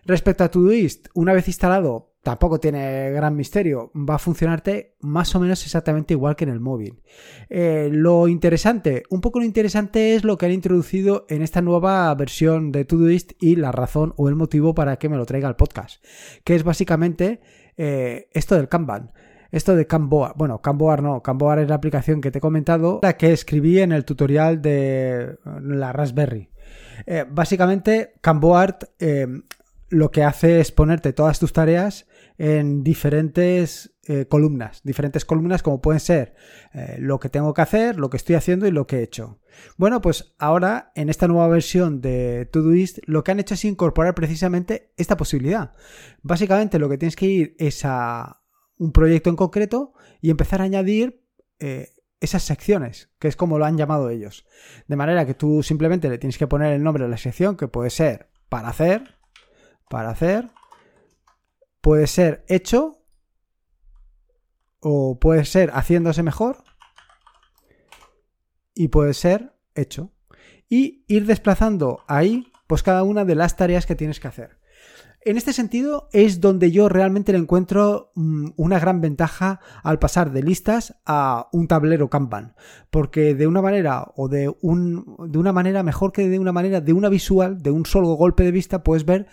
Respecto 0.08 0.42
a 0.42 0.50
Todoist, 0.50 1.08
una 1.12 1.34
vez 1.34 1.48
instalado, 1.48 2.14
tampoco 2.22 2.58
tiene 2.58 3.10
gran 3.10 3.36
misterio, 3.36 3.92
va 3.94 4.14
a 4.14 4.18
funcionarte 4.18 4.96
más 5.00 5.34
o 5.34 5.40
menos 5.40 5.62
exactamente 5.62 6.14
igual 6.14 6.34
que 6.34 6.44
en 6.44 6.50
el 6.50 6.60
móvil. 6.60 7.02
Eh, 7.50 7.90
lo 7.92 8.26
interesante, 8.26 9.02
un 9.10 9.20
poco 9.20 9.38
lo 9.38 9.44
interesante 9.44 10.14
es 10.14 10.24
lo 10.24 10.38
que 10.38 10.46
han 10.46 10.52
introducido 10.52 11.26
en 11.28 11.42
esta 11.42 11.60
nueva 11.60 12.14
versión 12.14 12.72
de 12.72 12.86
Todoist 12.86 13.32
y 13.38 13.56
la 13.56 13.70
razón 13.70 14.14
o 14.16 14.30
el 14.30 14.34
motivo 14.34 14.74
para 14.74 14.96
que 14.96 15.10
me 15.10 15.18
lo 15.18 15.26
traiga 15.26 15.46
al 15.46 15.56
podcast, 15.56 16.02
que 16.42 16.54
es 16.54 16.64
básicamente 16.64 17.42
eh, 17.76 18.30
esto 18.32 18.54
del 18.54 18.70
Kanban. 18.70 19.12
Esto 19.50 19.76
de 19.76 19.86
Camboar, 19.86 20.32
bueno, 20.36 20.62
Camboar 20.62 21.02
no, 21.02 21.22
Camboar 21.22 21.58
es 21.58 21.68
la 21.68 21.74
aplicación 21.74 22.22
que 22.22 22.30
te 22.30 22.38
he 22.38 22.40
comentado, 22.40 23.00
la 23.02 23.18
que 23.18 23.32
escribí 23.32 23.78
en 23.80 23.92
el 23.92 24.06
tutorial 24.06 24.62
de 24.62 25.36
la 25.62 25.92
Raspberry. 25.92 26.48
Eh, 27.06 27.24
básicamente, 27.30 28.14
Camboart 28.20 28.84
lo 29.90 30.10
que 30.10 30.22
hace 30.22 30.60
es 30.60 30.72
ponerte 30.72 31.12
todas 31.12 31.38
tus 31.38 31.52
tareas 31.52 32.06
en 32.36 32.84
diferentes 32.84 33.96
eh, 34.06 34.26
columnas, 34.26 34.80
diferentes 34.84 35.24
columnas 35.24 35.62
como 35.62 35.80
pueden 35.80 36.00
ser 36.00 36.34
eh, 36.72 36.96
lo 36.98 37.18
que 37.18 37.28
tengo 37.28 37.52
que 37.52 37.62
hacer, 37.62 37.98
lo 37.98 38.10
que 38.10 38.16
estoy 38.16 38.36
haciendo 38.36 38.66
y 38.66 38.70
lo 38.70 38.86
que 38.86 38.98
he 38.98 39.02
hecho. 39.02 39.40
Bueno, 39.76 40.00
pues 40.00 40.34
ahora 40.38 40.92
en 40.94 41.08
esta 41.08 41.26
nueva 41.26 41.48
versión 41.48 42.00
de 42.00 42.48
Todoist 42.52 42.98
lo 43.06 43.24
que 43.24 43.32
han 43.32 43.40
hecho 43.40 43.54
es 43.54 43.64
incorporar 43.64 44.14
precisamente 44.14 44.92
esta 44.96 45.16
posibilidad. 45.16 45.74
Básicamente 46.22 46.78
lo 46.78 46.88
que 46.88 46.98
tienes 46.98 47.16
que 47.16 47.26
ir 47.26 47.56
es 47.58 47.84
a 47.84 48.42
un 48.78 48.92
proyecto 48.92 49.30
en 49.30 49.36
concreto 49.36 49.92
y 50.20 50.30
empezar 50.30 50.60
a 50.60 50.64
añadir 50.64 51.24
eh, 51.58 51.90
esas 52.20 52.42
secciones, 52.42 53.10
que 53.18 53.28
es 53.28 53.36
como 53.36 53.58
lo 53.58 53.64
han 53.64 53.76
llamado 53.76 54.10
ellos. 54.10 54.46
De 54.86 54.96
manera 54.96 55.26
que 55.26 55.34
tú 55.34 55.62
simplemente 55.62 56.08
le 56.08 56.18
tienes 56.18 56.38
que 56.38 56.46
poner 56.46 56.72
el 56.72 56.82
nombre 56.82 57.04
de 57.04 57.10
la 57.10 57.16
sección, 57.16 57.56
que 57.56 57.68
puede 57.68 57.90
ser 57.90 58.30
para 58.48 58.68
hacer, 58.68 59.17
para 59.88 60.10
hacer. 60.10 60.50
Puede 61.80 62.06
ser 62.06 62.44
hecho 62.48 62.98
o 64.80 65.18
puede 65.18 65.44
ser 65.44 65.70
haciéndose 65.70 66.22
mejor 66.22 66.64
y 68.74 68.88
puede 68.88 69.14
ser 69.14 69.54
hecho. 69.74 70.12
Y 70.68 71.04
ir 71.08 71.26
desplazando 71.26 72.00
ahí 72.06 72.52
pues 72.68 72.82
cada 72.82 73.02
una 73.02 73.24
de 73.24 73.34
las 73.34 73.56
tareas 73.56 73.86
que 73.86 73.96
tienes 73.96 74.20
que 74.20 74.28
hacer. 74.28 74.58
en 75.24 75.36
este 75.36 75.52
sentido 75.52 76.08
es 76.12 76.40
donde 76.40 76.70
yo 76.70 76.88
realmente 76.88 77.32
le 77.32 77.38
encuentro 77.38 78.12
mm, 78.14 78.50
una 78.56 78.78
gran 78.78 79.00
ventaja 79.00 79.60
al 79.82 79.98
pasar 79.98 80.30
de 80.30 80.42
listas 80.42 81.00
a 81.04 81.48
un 81.52 81.66
tablero 81.66 82.08
Kanban, 82.08 82.54
porque 82.90 83.34
de 83.34 83.46
una 83.46 83.60
manera 83.60 84.12
o 84.14 84.28
de, 84.28 84.54
un, 84.60 85.16
de 85.26 85.38
una 85.38 85.52
manera 85.52 85.82
mejor 85.82 86.12
que 86.12 86.28
de 86.28 86.38
una 86.38 86.52
manera 86.52 86.80
de 86.80 86.92
una 86.92 87.08
visual, 87.08 87.62
de 87.62 87.70
un 87.72 87.84
solo 87.84 88.08
golpe 88.14 88.44
de 88.44 88.52
vista, 88.52 88.84
puedes 88.84 89.04
ver 89.04 89.26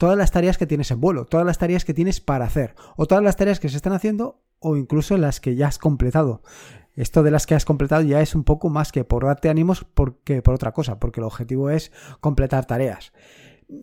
todas 0.00 0.16
las 0.16 0.30
tareas 0.30 0.56
que 0.56 0.66
tienes 0.66 0.90
en 0.90 0.98
vuelo, 0.98 1.26
todas 1.26 1.44
las 1.44 1.58
tareas 1.58 1.84
que 1.84 1.92
tienes 1.92 2.22
para 2.22 2.46
hacer, 2.46 2.74
o 2.96 3.04
todas 3.04 3.22
las 3.22 3.36
tareas 3.36 3.60
que 3.60 3.68
se 3.68 3.76
están 3.76 3.92
haciendo, 3.92 4.40
o 4.58 4.78
incluso 4.78 5.18
las 5.18 5.40
que 5.40 5.56
ya 5.56 5.68
has 5.68 5.76
completado. 5.76 6.42
Esto 6.94 7.22
de 7.22 7.30
las 7.30 7.44
que 7.44 7.54
has 7.54 7.66
completado 7.66 8.00
ya 8.00 8.22
es 8.22 8.34
un 8.34 8.44
poco 8.44 8.70
más 8.70 8.92
que 8.92 9.04
por 9.04 9.26
darte 9.26 9.50
ánimos 9.50 9.84
porque 9.84 10.40
por 10.40 10.54
otra 10.54 10.72
cosa, 10.72 10.98
porque 10.98 11.20
el 11.20 11.24
objetivo 11.24 11.68
es 11.68 11.92
completar 12.20 12.64
tareas. 12.64 13.12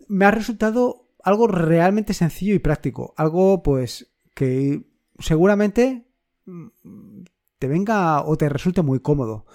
Me 0.08 0.24
ha 0.24 0.32
resultado 0.32 1.08
algo 1.22 1.46
realmente 1.46 2.12
sencillo 2.14 2.52
y 2.52 2.58
práctico. 2.58 3.14
Algo, 3.16 3.62
pues, 3.62 4.12
que 4.34 4.90
seguramente 5.20 6.10
mm, 6.46 6.66
te 7.60 7.68
venga 7.68 8.24
o 8.24 8.36
te 8.36 8.48
resulte 8.48 8.82
muy 8.82 8.98
cómodo. 8.98 9.46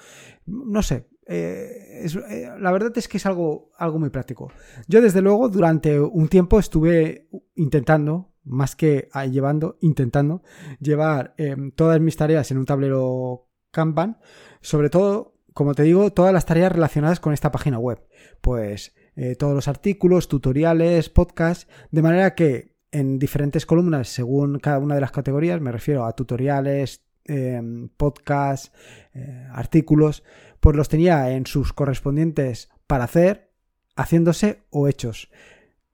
No 0.45 0.81
sé. 0.81 1.09
Eh, 1.27 2.05
eh, 2.05 2.49
la 2.59 2.71
verdad 2.71 2.91
es 2.95 3.07
que 3.07 3.17
es 3.17 3.25
algo, 3.25 3.71
algo 3.77 3.99
muy 3.99 4.09
práctico. 4.09 4.51
Yo, 4.87 5.01
desde 5.01 5.21
luego, 5.21 5.49
durante 5.49 5.99
un 5.99 6.27
tiempo 6.27 6.59
estuve 6.59 7.29
intentando, 7.55 8.33
más 8.43 8.75
que 8.75 9.09
llevando, 9.31 9.77
intentando 9.81 10.43
llevar 10.79 11.33
em, 11.37 11.71
todas 11.71 11.99
mis 12.01 12.17
tareas 12.17 12.51
en 12.51 12.57
un 12.57 12.65
tablero 12.65 13.47
Kanban, 13.71 14.19
sobre 14.61 14.89
todo, 14.89 15.35
como 15.53 15.73
te 15.73 15.83
digo, 15.83 16.11
todas 16.11 16.33
las 16.33 16.45
tareas 16.45 16.71
relacionadas 16.71 17.19
con 17.19 17.33
esta 17.33 17.51
página 17.51 17.79
web. 17.79 18.05
Pues 18.41 18.93
eh, 19.15 19.35
todos 19.35 19.53
los 19.53 19.67
artículos, 19.67 20.27
tutoriales, 20.27 21.09
podcasts, 21.09 21.67
de 21.91 22.01
manera 22.01 22.35
que 22.35 22.73
en 22.91 23.19
diferentes 23.19 23.65
columnas, 23.65 24.09
según 24.09 24.59
cada 24.59 24.79
una 24.79 24.95
de 24.95 25.01
las 25.01 25.11
categorías, 25.11 25.61
me 25.61 25.71
refiero 25.71 26.05
a 26.05 26.13
tutoriales, 26.13 27.03
em, 27.25 27.89
podcasts, 27.89 28.71
eh, 29.13 29.47
artículos, 29.51 30.23
pues 30.59 30.75
los 30.75 30.89
tenía 30.89 31.31
en 31.31 31.45
sus 31.45 31.73
correspondientes 31.73 32.69
para 32.87 33.05
hacer, 33.05 33.51
haciéndose 33.95 34.63
o 34.69 34.87
hechos. 34.87 35.29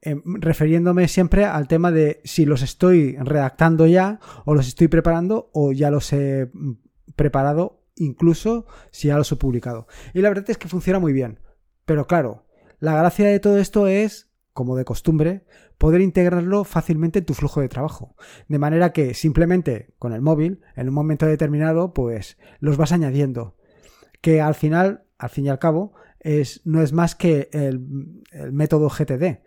Em, 0.01 0.21
refiriéndome 0.25 1.07
siempre 1.09 1.43
al 1.45 1.67
tema 1.67 1.91
de 1.91 2.21
si 2.23 2.45
los 2.45 2.61
estoy 2.61 3.17
redactando 3.17 3.85
ya 3.85 4.21
o 4.45 4.53
los 4.53 4.67
estoy 4.67 4.87
preparando 4.87 5.49
o 5.53 5.73
ya 5.73 5.91
los 5.91 6.13
he 6.13 6.49
mm, 6.53 6.71
preparado 7.17 7.81
incluso 7.95 8.65
si 8.91 9.09
ya 9.09 9.17
los 9.17 9.31
he 9.31 9.35
publicado. 9.35 9.87
Y 10.13 10.21
la 10.21 10.29
verdad 10.29 10.49
es 10.49 10.57
que 10.57 10.69
funciona 10.69 10.99
muy 10.99 11.11
bien. 11.11 11.39
Pero 11.85 12.07
claro, 12.07 12.45
la 12.79 12.95
gracia 12.95 13.27
de 13.27 13.39
todo 13.41 13.57
esto 13.57 13.87
es, 13.87 14.28
como 14.59 14.75
de 14.75 14.83
costumbre, 14.83 15.45
poder 15.77 16.01
integrarlo 16.01 16.65
fácilmente 16.65 17.19
en 17.19 17.25
tu 17.25 17.33
flujo 17.33 17.61
de 17.61 17.69
trabajo. 17.69 18.17
De 18.49 18.59
manera 18.59 18.91
que 18.91 19.13
simplemente 19.13 19.93
con 19.99 20.11
el 20.11 20.19
móvil, 20.19 20.59
en 20.75 20.89
un 20.89 20.93
momento 20.93 21.25
determinado, 21.25 21.93
pues 21.93 22.37
los 22.59 22.75
vas 22.75 22.91
añadiendo. 22.91 23.55
Que 24.19 24.41
al 24.41 24.55
final, 24.55 25.05
al 25.17 25.29
fin 25.29 25.45
y 25.45 25.49
al 25.49 25.59
cabo, 25.59 25.93
es, 26.19 26.59
no 26.65 26.81
es 26.81 26.91
más 26.91 27.15
que 27.15 27.47
el, 27.53 28.21
el 28.33 28.51
método 28.51 28.89
GTD, 28.89 29.39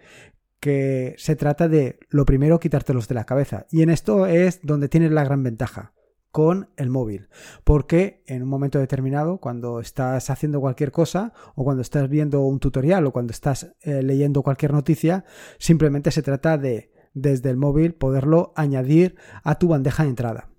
que 0.61 1.14
se 1.19 1.37
trata 1.37 1.69
de 1.69 1.99
lo 2.09 2.25
primero 2.25 2.59
quitártelos 2.59 3.07
de 3.07 3.14
la 3.14 3.25
cabeza. 3.25 3.66
Y 3.71 3.83
en 3.83 3.90
esto 3.90 4.26
es 4.26 4.61
donde 4.62 4.88
tienes 4.88 5.12
la 5.12 5.25
gran 5.25 5.42
ventaja 5.42 5.92
con 6.33 6.71
el 6.77 6.91
móvil. 6.91 7.29
Porque 7.62 8.25
en 8.27 8.43
un 8.43 8.49
momento 8.49 8.79
determinado, 8.79 9.39
cuando 9.39 9.79
estás 9.79 10.31
haciendo 10.31 10.61
cualquier 10.61 10.91
cosa, 10.91 11.33
o 11.55 11.62
cuando 11.62 11.83
estás 11.83 12.09
viendo 12.09 12.41
un 12.41 12.59
tutorial, 12.59 13.07
o 13.07 13.12
cuando 13.12 13.31
estás 13.31 13.75
eh, 13.83 14.03
leyendo 14.03 14.43
cualquier 14.43 14.73
noticia, 14.73 15.25
simplemente 15.59 16.11
se 16.11 16.23
trata 16.23 16.59
de, 16.59 16.91
desde 17.15 17.51
el 17.51 17.59
móvil, 17.59 17.95
poderlo 17.95 18.53
añadir 18.57 19.17
a 19.45 19.59
tu 19.59 19.69
bandeja 19.69 20.03
de 20.03 20.09
entrada. 20.09 20.51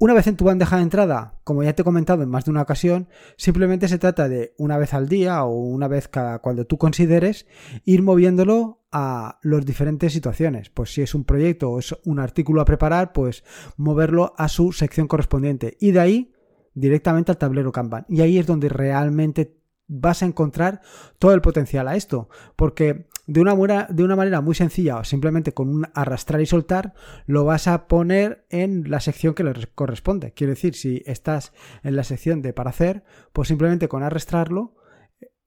Una 0.00 0.14
vez 0.14 0.28
en 0.28 0.36
tu 0.36 0.44
bandeja 0.44 0.76
de 0.76 0.82
entrada, 0.82 1.40
como 1.42 1.64
ya 1.64 1.72
te 1.72 1.82
he 1.82 1.84
comentado 1.84 2.22
en 2.22 2.28
más 2.28 2.44
de 2.44 2.52
una 2.52 2.62
ocasión, 2.62 3.08
simplemente 3.36 3.88
se 3.88 3.98
trata 3.98 4.28
de 4.28 4.54
una 4.56 4.78
vez 4.78 4.94
al 4.94 5.08
día 5.08 5.42
o 5.42 5.50
una 5.50 5.88
vez 5.88 6.06
cada 6.06 6.38
cuando 6.38 6.66
tú 6.66 6.78
consideres 6.78 7.48
ir 7.84 8.02
moviéndolo 8.02 8.84
a 8.92 9.40
las 9.42 9.66
diferentes 9.66 10.12
situaciones. 10.12 10.70
Pues 10.70 10.94
si 10.94 11.02
es 11.02 11.16
un 11.16 11.24
proyecto 11.24 11.70
o 11.70 11.80
es 11.80 11.96
un 12.04 12.20
artículo 12.20 12.60
a 12.60 12.64
preparar, 12.64 13.12
pues 13.12 13.42
moverlo 13.76 14.34
a 14.38 14.46
su 14.46 14.70
sección 14.70 15.08
correspondiente 15.08 15.76
y 15.80 15.90
de 15.90 15.98
ahí 15.98 16.32
directamente 16.74 17.32
al 17.32 17.38
tablero 17.38 17.72
Kanban. 17.72 18.06
Y 18.08 18.20
ahí 18.20 18.38
es 18.38 18.46
donde 18.46 18.68
realmente 18.68 19.58
vas 19.88 20.22
a 20.22 20.26
encontrar 20.26 20.80
todo 21.18 21.32
el 21.32 21.40
potencial 21.40 21.88
a 21.88 21.96
esto, 21.96 22.28
porque 22.54 23.08
de 23.28 23.42
una, 23.42 23.54
manera, 23.54 23.86
de 23.90 24.02
una 24.02 24.16
manera 24.16 24.40
muy 24.40 24.54
sencilla 24.54 25.04
simplemente 25.04 25.52
con 25.52 25.68
un 25.68 25.86
arrastrar 25.94 26.40
y 26.40 26.46
soltar, 26.46 26.94
lo 27.26 27.44
vas 27.44 27.68
a 27.68 27.86
poner 27.86 28.46
en 28.48 28.90
la 28.90 29.00
sección 29.00 29.34
que 29.34 29.44
le 29.44 29.52
corresponde. 29.74 30.32
Quiero 30.32 30.54
decir, 30.54 30.74
si 30.74 31.02
estás 31.04 31.52
en 31.82 31.94
la 31.94 32.04
sección 32.04 32.40
de 32.40 32.54
para 32.54 32.70
hacer, 32.70 33.04
pues 33.34 33.48
simplemente 33.48 33.86
con 33.86 34.02
arrastrarlo 34.02 34.76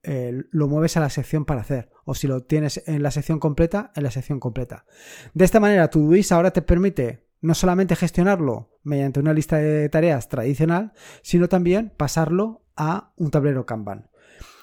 eh, 0.04 0.44
lo 0.50 0.68
mueves 0.68 0.96
a 0.96 1.00
la 1.00 1.10
sección 1.10 1.44
para 1.44 1.62
hacer. 1.62 1.90
O 2.04 2.14
si 2.14 2.28
lo 2.28 2.44
tienes 2.44 2.84
en 2.86 3.02
la 3.02 3.10
sección 3.10 3.40
completa, 3.40 3.90
en 3.96 4.04
la 4.04 4.12
sección 4.12 4.38
completa. 4.38 4.84
De 5.34 5.44
esta 5.44 5.58
manera, 5.58 5.90
Todoist 5.90 6.30
ahora 6.30 6.52
te 6.52 6.62
permite 6.62 7.26
no 7.40 7.54
solamente 7.54 7.96
gestionarlo 7.96 8.78
mediante 8.84 9.18
una 9.18 9.32
lista 9.32 9.56
de 9.56 9.88
tareas 9.88 10.28
tradicional, 10.28 10.92
sino 11.22 11.48
también 11.48 11.92
pasarlo 11.96 12.64
a 12.76 13.12
un 13.16 13.32
tablero 13.32 13.66
Kanban. 13.66 14.08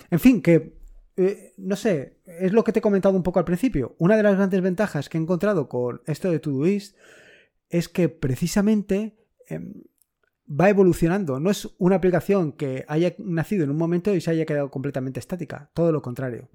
En 0.09 0.21
fin, 0.21 0.41
que 0.41 0.78
eh, 1.21 1.53
no 1.57 1.75
sé, 1.75 2.15
es 2.25 2.53
lo 2.53 2.63
que 2.63 2.71
te 2.71 2.79
he 2.79 2.81
comentado 2.81 3.13
un 3.13 3.23
poco 3.23 3.39
al 3.39 3.45
principio. 3.45 3.93
Una 3.97 4.15
de 4.15 4.23
las 4.23 4.37
grandes 4.37 4.61
ventajas 4.61 5.09
que 5.09 5.17
he 5.17 5.21
encontrado 5.21 5.67
con 5.67 6.01
esto 6.05 6.31
de 6.31 6.39
Todoist 6.39 6.95
es 7.69 7.89
que 7.89 8.07
precisamente 8.07 9.17
em, 9.47 9.73
va 10.49 10.69
evolucionando. 10.69 11.41
No 11.41 11.51
es 11.51 11.67
una 11.77 11.97
aplicación 11.97 12.53
que 12.53 12.85
haya 12.87 13.15
nacido 13.17 13.65
en 13.65 13.71
un 13.71 13.75
momento 13.75 14.15
y 14.15 14.21
se 14.21 14.31
haya 14.31 14.45
quedado 14.45 14.71
completamente 14.71 15.19
estática. 15.19 15.69
Todo 15.73 15.91
lo 15.91 16.01
contrario. 16.01 16.47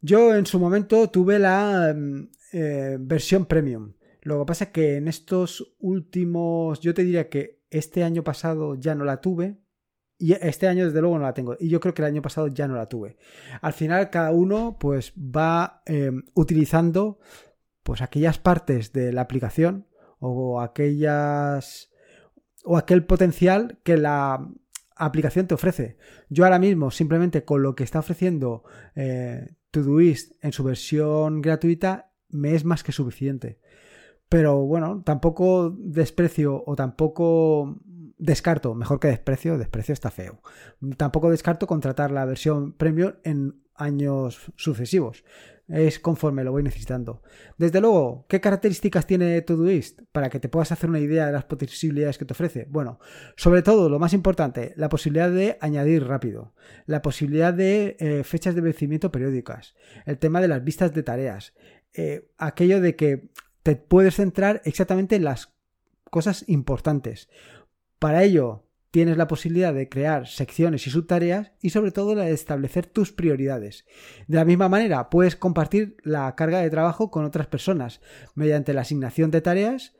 Yo 0.00 0.36
en 0.36 0.46
su 0.46 0.60
momento 0.60 1.10
tuve 1.10 1.40
la 1.40 1.90
em, 1.90 2.30
eh, 2.52 2.96
versión 3.00 3.46
premium. 3.46 3.94
Lo 4.22 4.38
que 4.38 4.46
pasa 4.46 4.64
es 4.66 4.70
que 4.70 4.96
en 4.98 5.08
estos 5.08 5.74
últimos, 5.80 6.78
yo 6.78 6.94
te 6.94 7.02
diría 7.02 7.28
que 7.28 7.58
este 7.70 8.04
año 8.04 8.22
pasado 8.22 8.76
ya 8.76 8.94
no 8.94 9.04
la 9.04 9.20
tuve, 9.20 9.58
y 10.18 10.32
este 10.32 10.66
año, 10.66 10.84
desde 10.84 11.00
luego, 11.00 11.16
no 11.18 11.24
la 11.24 11.34
tengo. 11.34 11.56
Y 11.60 11.68
yo 11.68 11.78
creo 11.78 11.94
que 11.94 12.02
el 12.02 12.08
año 12.08 12.22
pasado 12.22 12.48
ya 12.48 12.66
no 12.66 12.74
la 12.74 12.88
tuve. 12.88 13.16
Al 13.60 13.72
final, 13.72 14.10
cada 14.10 14.32
uno 14.32 14.76
pues 14.78 15.12
va 15.16 15.82
em, 15.86 16.24
utilizando 16.34 17.20
pues 17.84 18.02
aquellas 18.02 18.38
partes 18.38 18.92
de 18.92 19.12
la 19.12 19.22
aplicación 19.22 19.86
o 20.18 20.60
aquellas 20.60 21.90
o 22.64 22.76
aquel 22.76 23.04
potencial 23.04 23.78
que 23.84 23.96
la 23.96 24.46
aplicación 24.96 25.46
te 25.46 25.54
ofrece. 25.54 25.96
Yo 26.28 26.44
ahora 26.44 26.58
mismo, 26.58 26.90
simplemente 26.90 27.44
con 27.44 27.62
lo 27.62 27.76
que 27.76 27.84
está 27.84 28.00
ofreciendo 28.00 28.64
eh, 28.96 29.54
Todoist 29.70 30.32
en 30.42 30.52
su 30.52 30.64
versión 30.64 31.40
gratuita, 31.40 32.10
me 32.28 32.54
es 32.54 32.64
más 32.64 32.82
que 32.82 32.92
suficiente. 32.92 33.60
Pero 34.28 34.66
bueno, 34.66 35.02
tampoco 35.06 35.70
desprecio 35.70 36.62
o 36.66 36.76
tampoco 36.76 37.78
descarto, 38.18 38.74
mejor 38.74 39.00
que 39.00 39.08
desprecio, 39.08 39.58
desprecio 39.58 39.92
está 39.92 40.10
feo. 40.10 40.40
Tampoco 40.96 41.30
descarto 41.30 41.66
contratar 41.66 42.10
la 42.10 42.24
versión 42.24 42.72
premium 42.72 43.14
en 43.24 43.62
años 43.74 44.52
sucesivos. 44.56 45.24
Es 45.68 45.98
conforme 45.98 46.44
lo 46.44 46.52
voy 46.52 46.62
necesitando. 46.62 47.22
Desde 47.58 47.82
luego, 47.82 48.24
¿qué 48.26 48.40
características 48.40 49.06
tiene 49.06 49.42
Todoist 49.42 50.00
para 50.12 50.30
que 50.30 50.40
te 50.40 50.48
puedas 50.48 50.72
hacer 50.72 50.88
una 50.88 50.98
idea 50.98 51.26
de 51.26 51.32
las 51.32 51.44
posibilidades 51.44 52.16
que 52.16 52.24
te 52.24 52.32
ofrece? 52.32 52.66
Bueno, 52.70 52.98
sobre 53.36 53.60
todo, 53.60 53.90
lo 53.90 53.98
más 53.98 54.14
importante, 54.14 54.72
la 54.76 54.88
posibilidad 54.88 55.30
de 55.30 55.58
añadir 55.60 56.06
rápido, 56.06 56.54
la 56.86 57.02
posibilidad 57.02 57.52
de 57.52 57.96
eh, 58.00 58.24
fechas 58.24 58.54
de 58.54 58.62
vencimiento 58.62 59.12
periódicas, 59.12 59.74
el 60.06 60.16
tema 60.16 60.40
de 60.40 60.48
las 60.48 60.64
vistas 60.64 60.94
de 60.94 61.02
tareas, 61.02 61.52
eh, 61.92 62.30
aquello 62.38 62.80
de 62.80 62.96
que 62.96 63.28
te 63.62 63.76
puedes 63.76 64.14
centrar 64.14 64.62
exactamente 64.64 65.16
en 65.16 65.24
las 65.24 65.52
cosas 66.10 66.44
importantes. 66.48 67.28
Para 67.98 68.22
ello, 68.22 68.64
tienes 68.90 69.16
la 69.16 69.28
posibilidad 69.28 69.74
de 69.74 69.88
crear 69.88 70.26
secciones 70.26 70.86
y 70.86 70.90
subtareas 70.90 71.52
y 71.60 71.70
sobre 71.70 71.90
todo 71.90 72.14
la 72.14 72.24
de 72.24 72.32
establecer 72.32 72.86
tus 72.86 73.12
prioridades. 73.12 73.84
De 74.26 74.36
la 74.36 74.44
misma 74.44 74.68
manera, 74.68 75.10
puedes 75.10 75.36
compartir 75.36 75.96
la 76.02 76.34
carga 76.34 76.60
de 76.60 76.70
trabajo 76.70 77.10
con 77.10 77.24
otras 77.24 77.46
personas 77.46 78.00
mediante 78.34 78.72
la 78.72 78.82
asignación 78.82 79.30
de 79.30 79.40
tareas. 79.40 79.94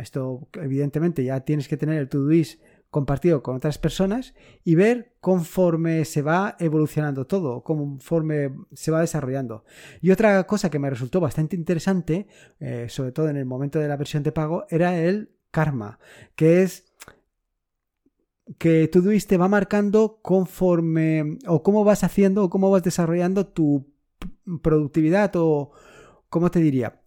Esto 0.00 0.48
evidentemente 0.54 1.24
ya 1.24 1.40
tienes 1.40 1.68
que 1.68 1.76
tener 1.76 1.98
el 1.98 2.08
Todoist 2.08 2.62
compartido 2.90 3.42
con 3.42 3.56
otras 3.56 3.76
personas 3.76 4.34
y 4.62 4.76
ver 4.76 5.16
conforme 5.20 6.04
se 6.04 6.22
va 6.22 6.56
evolucionando 6.60 7.26
todo, 7.26 7.64
conforme 7.64 8.54
se 8.72 8.92
va 8.92 9.00
desarrollando. 9.00 9.64
Y 10.00 10.12
otra 10.12 10.46
cosa 10.46 10.70
que 10.70 10.78
me 10.78 10.90
resultó 10.90 11.18
bastante 11.18 11.56
interesante, 11.56 12.28
eh, 12.60 12.86
sobre 12.88 13.10
todo 13.10 13.28
en 13.28 13.36
el 13.36 13.46
momento 13.46 13.80
de 13.80 13.88
la 13.88 13.96
versión 13.96 14.22
de 14.22 14.30
pago, 14.30 14.64
era 14.70 14.96
el 14.96 15.30
karma, 15.50 15.98
que 16.36 16.62
es 16.62 16.94
que 18.58 18.88
Todoist 18.88 19.28
te 19.28 19.36
va 19.36 19.48
marcando 19.48 20.20
conforme 20.22 21.38
o 21.46 21.62
cómo 21.62 21.84
vas 21.84 22.04
haciendo 22.04 22.44
o 22.44 22.50
cómo 22.50 22.70
vas 22.70 22.82
desarrollando 22.82 23.46
tu 23.46 23.92
productividad 24.62 25.32
o 25.36 25.72
¿cómo 26.28 26.50
te 26.50 26.60
diría? 26.60 27.00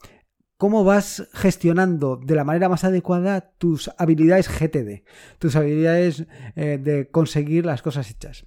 cómo 0.57 0.83
vas 0.83 1.27
gestionando 1.33 2.17
de 2.17 2.35
la 2.35 2.43
manera 2.43 2.67
más 2.67 2.83
adecuada 2.83 3.53
tus 3.57 3.91
habilidades 3.97 4.49
GTD, 4.49 5.03
tus 5.39 5.55
habilidades 5.55 6.25
eh, 6.55 6.79
de 6.81 7.09
conseguir 7.09 7.65
las 7.65 7.81
cosas 7.81 8.09
hechas. 8.09 8.45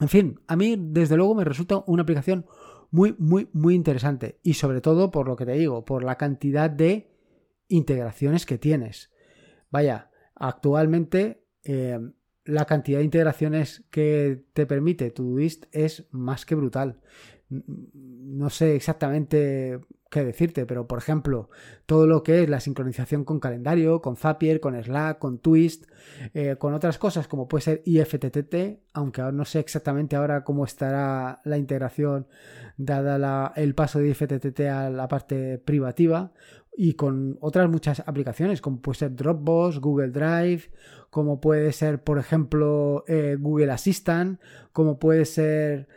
En 0.00 0.08
fin, 0.08 0.40
a 0.46 0.56
mí 0.56 0.76
desde 0.78 1.16
luego 1.16 1.34
me 1.34 1.44
resulta 1.44 1.82
una 1.86 2.02
aplicación 2.02 2.46
muy, 2.90 3.16
muy, 3.18 3.48
muy 3.52 3.74
interesante 3.74 4.38
y 4.42 4.54
sobre 4.54 4.80
todo 4.80 5.10
por 5.10 5.26
lo 5.26 5.36
que 5.36 5.46
te 5.46 5.52
digo, 5.52 5.84
por 5.84 6.04
la 6.04 6.16
cantidad 6.16 6.70
de 6.70 7.10
integraciones 7.68 8.46
que 8.46 8.58
tienes. 8.58 9.10
Vaya, 9.70 10.10
actualmente 10.34 11.45
eh, 11.66 11.98
la 12.44 12.64
cantidad 12.64 12.98
de 12.98 13.04
integraciones 13.04 13.84
que 13.90 14.44
te 14.52 14.66
permite 14.66 15.10
Todoist 15.10 15.66
es 15.72 16.06
más 16.12 16.46
que 16.46 16.54
brutal. 16.54 17.00
No 17.48 18.50
sé 18.50 18.76
exactamente 18.76 19.80
qué 20.10 20.24
decirte, 20.24 20.66
pero 20.66 20.86
por 20.86 20.98
ejemplo, 20.98 21.50
todo 21.86 22.06
lo 22.06 22.22
que 22.22 22.42
es 22.42 22.48
la 22.48 22.60
sincronización 22.60 23.24
con 23.24 23.40
calendario, 23.40 24.00
con 24.00 24.16
Zapier, 24.16 24.60
con 24.60 24.80
Slack, 24.80 25.18
con 25.18 25.38
Twist, 25.38 25.86
eh, 26.34 26.56
con 26.56 26.74
otras 26.74 26.98
cosas 26.98 27.26
como 27.26 27.48
puede 27.48 27.62
ser 27.62 27.82
IFTTT, 27.84 28.80
aunque 28.92 29.22
no 29.32 29.44
sé 29.44 29.60
exactamente 29.60 30.16
ahora 30.16 30.44
cómo 30.44 30.64
estará 30.64 31.40
la 31.44 31.58
integración 31.58 32.28
dada 32.76 33.52
el 33.56 33.74
paso 33.74 33.98
de 33.98 34.08
IFTTT 34.08 34.60
a 34.60 34.90
la 34.90 35.08
parte 35.08 35.58
privativa, 35.58 36.32
y 36.76 36.94
con 36.94 37.38
otras 37.40 37.70
muchas 37.70 38.00
aplicaciones 38.06 38.60
como 38.60 38.82
puede 38.82 38.98
ser 38.98 39.16
Dropbox, 39.16 39.78
Google 39.80 40.10
Drive, 40.10 40.70
como 41.10 41.40
puede 41.40 41.72
ser 41.72 42.04
por 42.04 42.18
ejemplo 42.18 43.04
eh, 43.08 43.36
Google 43.40 43.72
Assistant, 43.72 44.40
como 44.72 44.98
puede 44.98 45.24
ser 45.24 45.88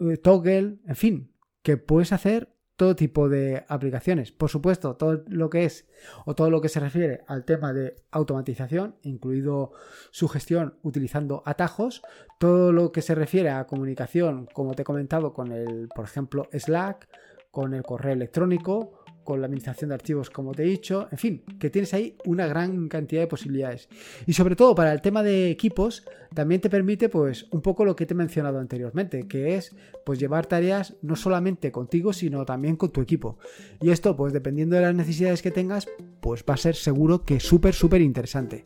eh, 0.00 0.16
Toggle, 0.16 0.78
en 0.86 0.96
fin, 0.96 1.32
que 1.62 1.76
puedes 1.76 2.12
hacer 2.12 2.48
todo 2.76 2.96
tipo 2.96 3.28
de 3.28 3.64
aplicaciones. 3.68 4.32
Por 4.32 4.48
supuesto, 4.48 4.96
todo 4.96 5.22
lo 5.28 5.50
que 5.50 5.66
es 5.66 5.86
o 6.24 6.34
todo 6.34 6.50
lo 6.50 6.60
que 6.60 6.70
se 6.70 6.80
refiere 6.80 7.20
al 7.28 7.44
tema 7.44 7.72
de 7.72 7.96
automatización, 8.10 8.96
incluido 9.02 9.72
su 10.10 10.26
gestión 10.28 10.78
utilizando 10.82 11.42
atajos, 11.44 12.02
todo 12.40 12.72
lo 12.72 12.90
que 12.90 13.02
se 13.02 13.14
refiere 13.14 13.50
a 13.50 13.66
comunicación, 13.66 14.48
como 14.52 14.74
te 14.74 14.82
he 14.82 14.84
comentado, 14.84 15.32
con 15.34 15.52
el, 15.52 15.88
por 15.94 16.06
ejemplo, 16.06 16.48
Slack, 16.52 17.08
con 17.50 17.74
el 17.74 17.82
correo 17.82 18.14
electrónico 18.14 19.01
con 19.24 19.40
la 19.40 19.46
administración 19.46 19.88
de 19.88 19.94
archivos, 19.94 20.30
como 20.30 20.52
te 20.52 20.62
he 20.62 20.66
dicho. 20.66 21.08
En 21.10 21.18
fin, 21.18 21.42
que 21.58 21.70
tienes 21.70 21.94
ahí 21.94 22.16
una 22.24 22.46
gran 22.46 22.88
cantidad 22.88 23.22
de 23.22 23.26
posibilidades. 23.26 23.88
Y 24.26 24.32
sobre 24.32 24.56
todo 24.56 24.74
para 24.74 24.92
el 24.92 25.00
tema 25.00 25.22
de 25.22 25.50
equipos, 25.50 26.04
también 26.34 26.60
te 26.60 26.70
permite, 26.70 27.08
pues, 27.08 27.46
un 27.50 27.60
poco 27.60 27.84
lo 27.84 27.94
que 27.94 28.06
te 28.06 28.14
he 28.14 28.16
mencionado 28.16 28.58
anteriormente, 28.58 29.28
que 29.28 29.56
es, 29.56 29.74
pues, 30.04 30.18
llevar 30.18 30.46
tareas 30.46 30.94
no 31.02 31.16
solamente 31.16 31.70
contigo, 31.70 32.12
sino 32.12 32.44
también 32.44 32.76
con 32.76 32.90
tu 32.90 33.00
equipo. 33.00 33.38
Y 33.80 33.90
esto, 33.90 34.16
pues, 34.16 34.32
dependiendo 34.32 34.76
de 34.76 34.82
las 34.82 34.94
necesidades 34.94 35.42
que 35.42 35.50
tengas, 35.50 35.88
pues 36.20 36.44
va 36.48 36.54
a 36.54 36.58
ser 36.58 36.74
seguro 36.74 37.24
que 37.24 37.40
súper, 37.40 37.74
súper 37.74 38.00
interesante. 38.00 38.64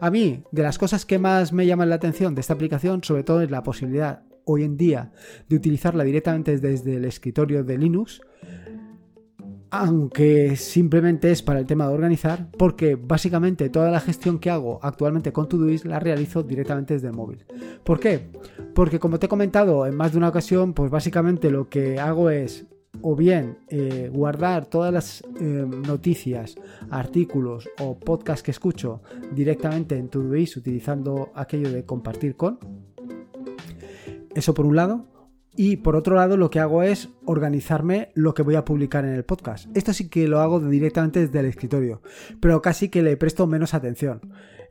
A 0.00 0.10
mí, 0.10 0.42
de 0.50 0.62
las 0.62 0.78
cosas 0.78 1.04
que 1.04 1.18
más 1.18 1.52
me 1.52 1.66
llaman 1.66 1.90
la 1.90 1.96
atención 1.96 2.34
de 2.34 2.40
esta 2.40 2.54
aplicación, 2.54 3.04
sobre 3.04 3.24
todo 3.24 3.42
es 3.42 3.50
la 3.50 3.62
posibilidad 3.62 4.22
hoy 4.44 4.62
en 4.62 4.76
día 4.76 5.12
de 5.48 5.56
utilizarla 5.56 6.04
directamente 6.04 6.58
desde 6.58 6.96
el 6.96 7.04
escritorio 7.04 7.64
de 7.64 7.78
Linux 7.78 8.20
aunque 9.80 10.56
simplemente 10.56 11.30
es 11.32 11.42
para 11.42 11.58
el 11.58 11.66
tema 11.66 11.88
de 11.88 11.94
organizar, 11.94 12.48
porque 12.56 12.94
básicamente 12.94 13.68
toda 13.70 13.90
la 13.90 14.00
gestión 14.00 14.38
que 14.38 14.50
hago 14.50 14.78
actualmente 14.82 15.32
con 15.32 15.48
Todoist 15.48 15.84
la 15.84 15.98
realizo 15.98 16.42
directamente 16.42 16.94
desde 16.94 17.08
el 17.08 17.14
móvil. 17.14 17.44
¿Por 17.82 17.98
qué? 17.98 18.30
Porque 18.74 19.00
como 19.00 19.18
te 19.18 19.26
he 19.26 19.28
comentado 19.28 19.86
en 19.86 19.96
más 19.96 20.12
de 20.12 20.18
una 20.18 20.28
ocasión, 20.28 20.74
pues 20.74 20.90
básicamente 20.90 21.50
lo 21.50 21.68
que 21.68 21.98
hago 21.98 22.30
es 22.30 22.66
o 23.02 23.16
bien 23.16 23.58
eh, 23.68 24.10
guardar 24.12 24.66
todas 24.66 24.92
las 24.92 25.24
eh, 25.40 25.42
noticias, 25.42 26.54
artículos 26.90 27.68
o 27.80 27.98
podcasts 27.98 28.44
que 28.44 28.52
escucho 28.52 29.02
directamente 29.32 29.98
en 29.98 30.08
Todoist 30.08 30.56
utilizando 30.56 31.32
aquello 31.34 31.70
de 31.72 31.84
compartir 31.84 32.36
con. 32.36 32.58
Eso 34.34 34.54
por 34.54 34.66
un 34.66 34.76
lado. 34.76 35.13
Y 35.56 35.76
por 35.76 35.94
otro 35.94 36.16
lado, 36.16 36.36
lo 36.36 36.50
que 36.50 36.58
hago 36.58 36.82
es 36.82 37.10
organizarme 37.24 38.10
lo 38.14 38.34
que 38.34 38.42
voy 38.42 38.56
a 38.56 38.64
publicar 38.64 39.04
en 39.04 39.12
el 39.12 39.24
podcast. 39.24 39.68
Esto 39.76 39.92
sí 39.92 40.08
que 40.08 40.26
lo 40.26 40.40
hago 40.40 40.60
directamente 40.60 41.20
desde 41.20 41.38
el 41.38 41.46
escritorio, 41.46 42.02
pero 42.40 42.60
casi 42.60 42.88
que 42.88 43.02
le 43.02 43.16
presto 43.16 43.46
menos 43.46 43.74
atención. 43.74 44.20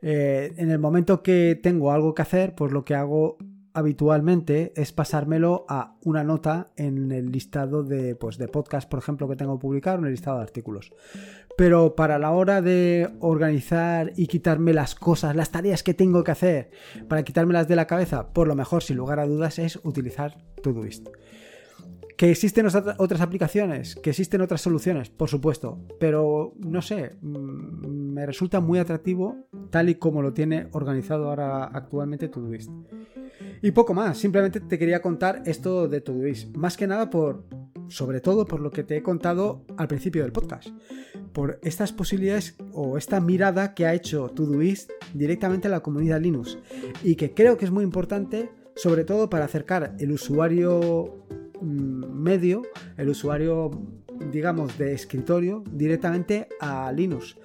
Eh, 0.02 0.52
en 0.58 0.70
el 0.70 0.78
momento 0.78 1.22
que 1.22 1.58
tengo 1.62 1.90
algo 1.90 2.14
que 2.14 2.22
hacer, 2.22 2.54
pues 2.54 2.72
lo 2.72 2.84
que 2.84 2.94
hago 2.94 3.38
habitualmente 3.74 4.72
es 4.76 4.92
pasármelo 4.92 5.66
a 5.68 5.96
una 6.02 6.24
nota 6.24 6.70
en 6.76 7.10
el 7.12 7.30
listado 7.32 7.82
de, 7.82 8.14
pues, 8.14 8.38
de 8.38 8.48
podcast, 8.48 8.88
por 8.88 9.00
ejemplo, 9.00 9.28
que 9.28 9.36
tengo 9.36 9.58
publicado, 9.58 9.98
en 9.98 10.04
el 10.04 10.12
listado 10.12 10.38
de 10.38 10.44
artículos. 10.44 10.92
Pero 11.58 11.94
para 11.94 12.18
la 12.18 12.30
hora 12.30 12.62
de 12.62 13.10
organizar 13.20 14.12
y 14.16 14.28
quitarme 14.28 14.72
las 14.72 14.94
cosas, 14.94 15.36
las 15.36 15.50
tareas 15.50 15.82
que 15.82 15.92
tengo 15.92 16.24
que 16.24 16.30
hacer, 16.30 16.70
para 17.08 17.24
quitármelas 17.24 17.68
de 17.68 17.76
la 17.76 17.86
cabeza, 17.86 18.32
por 18.32 18.46
lo 18.48 18.54
mejor, 18.54 18.82
sin 18.82 18.96
lugar 18.96 19.18
a 19.18 19.26
dudas, 19.26 19.58
es 19.58 19.78
utilizar 19.82 20.36
Todoist. 20.62 21.08
¿Que 22.16 22.30
existen 22.30 22.66
otras 22.66 23.20
aplicaciones? 23.20 23.96
¿Que 23.96 24.10
existen 24.10 24.40
otras 24.40 24.60
soluciones? 24.60 25.10
Por 25.10 25.28
supuesto. 25.28 25.80
Pero 25.98 26.54
no 26.58 26.80
sé, 26.80 27.16
mm, 27.20 28.12
me 28.12 28.24
resulta 28.24 28.60
muy 28.60 28.78
atractivo 28.78 29.48
tal 29.70 29.88
y 29.88 29.96
como 29.96 30.22
lo 30.22 30.32
tiene 30.32 30.68
organizado 30.72 31.28
ahora 31.28 31.64
actualmente 31.64 32.28
Todoist. 32.28 32.70
Y 33.62 33.72
poco 33.72 33.94
más, 33.94 34.18
simplemente 34.18 34.60
te 34.60 34.78
quería 34.78 35.02
contar 35.02 35.42
esto 35.46 35.88
de 35.88 36.00
Todoist. 36.00 36.56
Más 36.56 36.76
que 36.76 36.86
nada 36.86 37.10
por, 37.10 37.46
sobre 37.88 38.20
todo 38.20 38.44
por 38.44 38.60
lo 38.60 38.70
que 38.70 38.84
te 38.84 38.96
he 38.96 39.02
contado 39.02 39.64
al 39.76 39.88
principio 39.88 40.22
del 40.22 40.32
podcast. 40.32 40.68
Por 41.32 41.58
estas 41.64 41.92
posibilidades 41.92 42.56
o 42.72 42.96
esta 42.96 43.20
mirada 43.20 43.74
que 43.74 43.86
ha 43.86 43.94
hecho 43.94 44.28
Todoist 44.28 44.90
directamente 45.14 45.66
a 45.66 45.72
la 45.72 45.80
comunidad 45.80 46.20
Linux. 46.20 46.58
Y 47.02 47.16
que 47.16 47.34
creo 47.34 47.56
que 47.56 47.64
es 47.64 47.72
muy 47.72 47.82
importante, 47.82 48.50
sobre 48.76 49.04
todo 49.04 49.28
para 49.28 49.46
acercar 49.46 49.96
el 49.98 50.12
usuario 50.12 51.26
medio, 51.62 52.62
el 52.96 53.08
usuario, 53.08 53.70
digamos, 54.30 54.76
de 54.78 54.92
escritorio 54.92 55.64
directamente 55.70 56.48
a 56.60 56.92
Linux. 56.92 57.36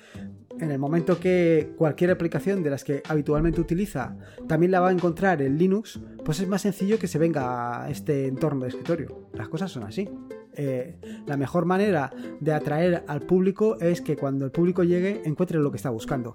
En 0.59 0.71
el 0.71 0.79
momento 0.79 1.19
que 1.19 1.71
cualquier 1.77 2.11
aplicación 2.11 2.63
de 2.63 2.69
las 2.69 2.83
que 2.83 3.01
habitualmente 3.07 3.61
utiliza 3.61 4.17
también 4.47 4.71
la 4.71 4.81
va 4.81 4.89
a 4.89 4.91
encontrar 4.91 5.41
en 5.41 5.57
Linux, 5.57 5.99
pues 6.25 6.41
es 6.41 6.47
más 6.49 6.63
sencillo 6.63 6.99
que 6.99 7.07
se 7.07 7.17
venga 7.17 7.85
a 7.85 7.89
este 7.89 8.27
entorno 8.27 8.63
de 8.63 8.69
escritorio. 8.69 9.29
Las 9.33 9.47
cosas 9.47 9.71
son 9.71 9.83
así. 9.83 10.09
Eh, 10.53 10.97
la 11.25 11.37
mejor 11.37 11.63
manera 11.63 12.11
de 12.41 12.51
atraer 12.51 13.03
al 13.07 13.21
público 13.21 13.79
es 13.79 14.01
que 14.01 14.17
cuando 14.17 14.43
el 14.43 14.51
público 14.51 14.83
llegue 14.83 15.21
encuentre 15.23 15.59
lo 15.59 15.71
que 15.71 15.77
está 15.77 15.91
buscando. 15.91 16.33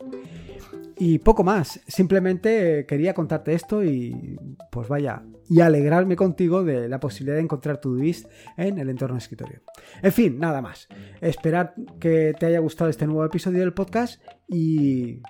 Y 0.97 1.19
poco 1.19 1.45
más, 1.45 1.81
simplemente 1.87 2.87
quería 2.87 3.13
contarte 3.13 3.53
esto 3.53 3.85
y 3.85 4.39
pues 4.71 4.89
vaya, 4.89 5.23
y 5.49 5.61
alegrarme 5.61 6.17
contigo 6.17 6.65
de 6.65 6.89
la 6.89 7.01
posibilidad 7.01 7.37
de 7.37 7.43
encontrar 7.43 7.81
tu 7.81 7.95
Todoist 7.95 8.27
en 8.57 8.79
el 8.79 8.89
entorno 8.89 9.17
escritorio. 9.17 9.61
En 10.03 10.13
fin, 10.13 10.39
nada 10.39 10.63
más. 10.63 10.89
Esperar 11.21 11.75
que 12.01 12.35
te 12.39 12.47
haya 12.47 12.59
gustado 12.59 12.91
este 12.91 13.07
nuevo 13.07 13.25
episodio 13.25 13.61
del 13.61 13.75
podcast 13.75 14.23
y 14.49 15.21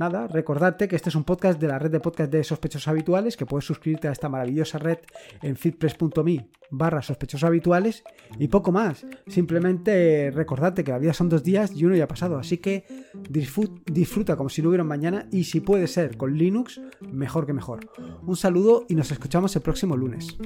nada, 0.00 0.26
recordarte 0.26 0.88
que 0.88 0.96
este 0.96 1.10
es 1.10 1.14
un 1.14 1.24
podcast 1.24 1.60
de 1.60 1.68
la 1.68 1.78
red 1.78 1.90
de 1.90 2.00
podcast 2.00 2.32
de 2.32 2.42
sospechosos 2.42 2.88
habituales, 2.88 3.36
que 3.36 3.44
puedes 3.44 3.66
suscribirte 3.66 4.08
a 4.08 4.12
esta 4.12 4.30
maravillosa 4.30 4.78
red 4.78 4.98
en 5.42 5.56
fitpress.me 5.56 6.48
barra 6.70 7.02
habituales 7.42 8.02
y 8.38 8.48
poco 8.48 8.72
más. 8.72 9.04
Simplemente 9.26 10.30
recordarte 10.34 10.84
que 10.84 10.92
la 10.92 10.98
vida 10.98 11.12
son 11.12 11.28
dos 11.28 11.42
días 11.44 11.72
y 11.74 11.84
uno 11.84 11.94
ya 11.94 12.04
ha 12.04 12.08
pasado, 12.08 12.38
así 12.38 12.58
que 12.58 12.84
disfruta 13.28 14.36
como 14.36 14.48
si 14.48 14.62
no 14.62 14.70
hubiera 14.70 14.84
mañana 14.84 15.28
y 15.30 15.44
si 15.44 15.60
puede 15.60 15.86
ser 15.86 16.16
con 16.16 16.36
Linux, 16.36 16.80
mejor 17.12 17.46
que 17.46 17.52
mejor. 17.52 17.80
Un 18.22 18.36
saludo 18.36 18.86
y 18.88 18.94
nos 18.94 19.12
escuchamos 19.12 19.54
el 19.54 19.62
próximo 19.62 19.96
lunes. 19.96 20.38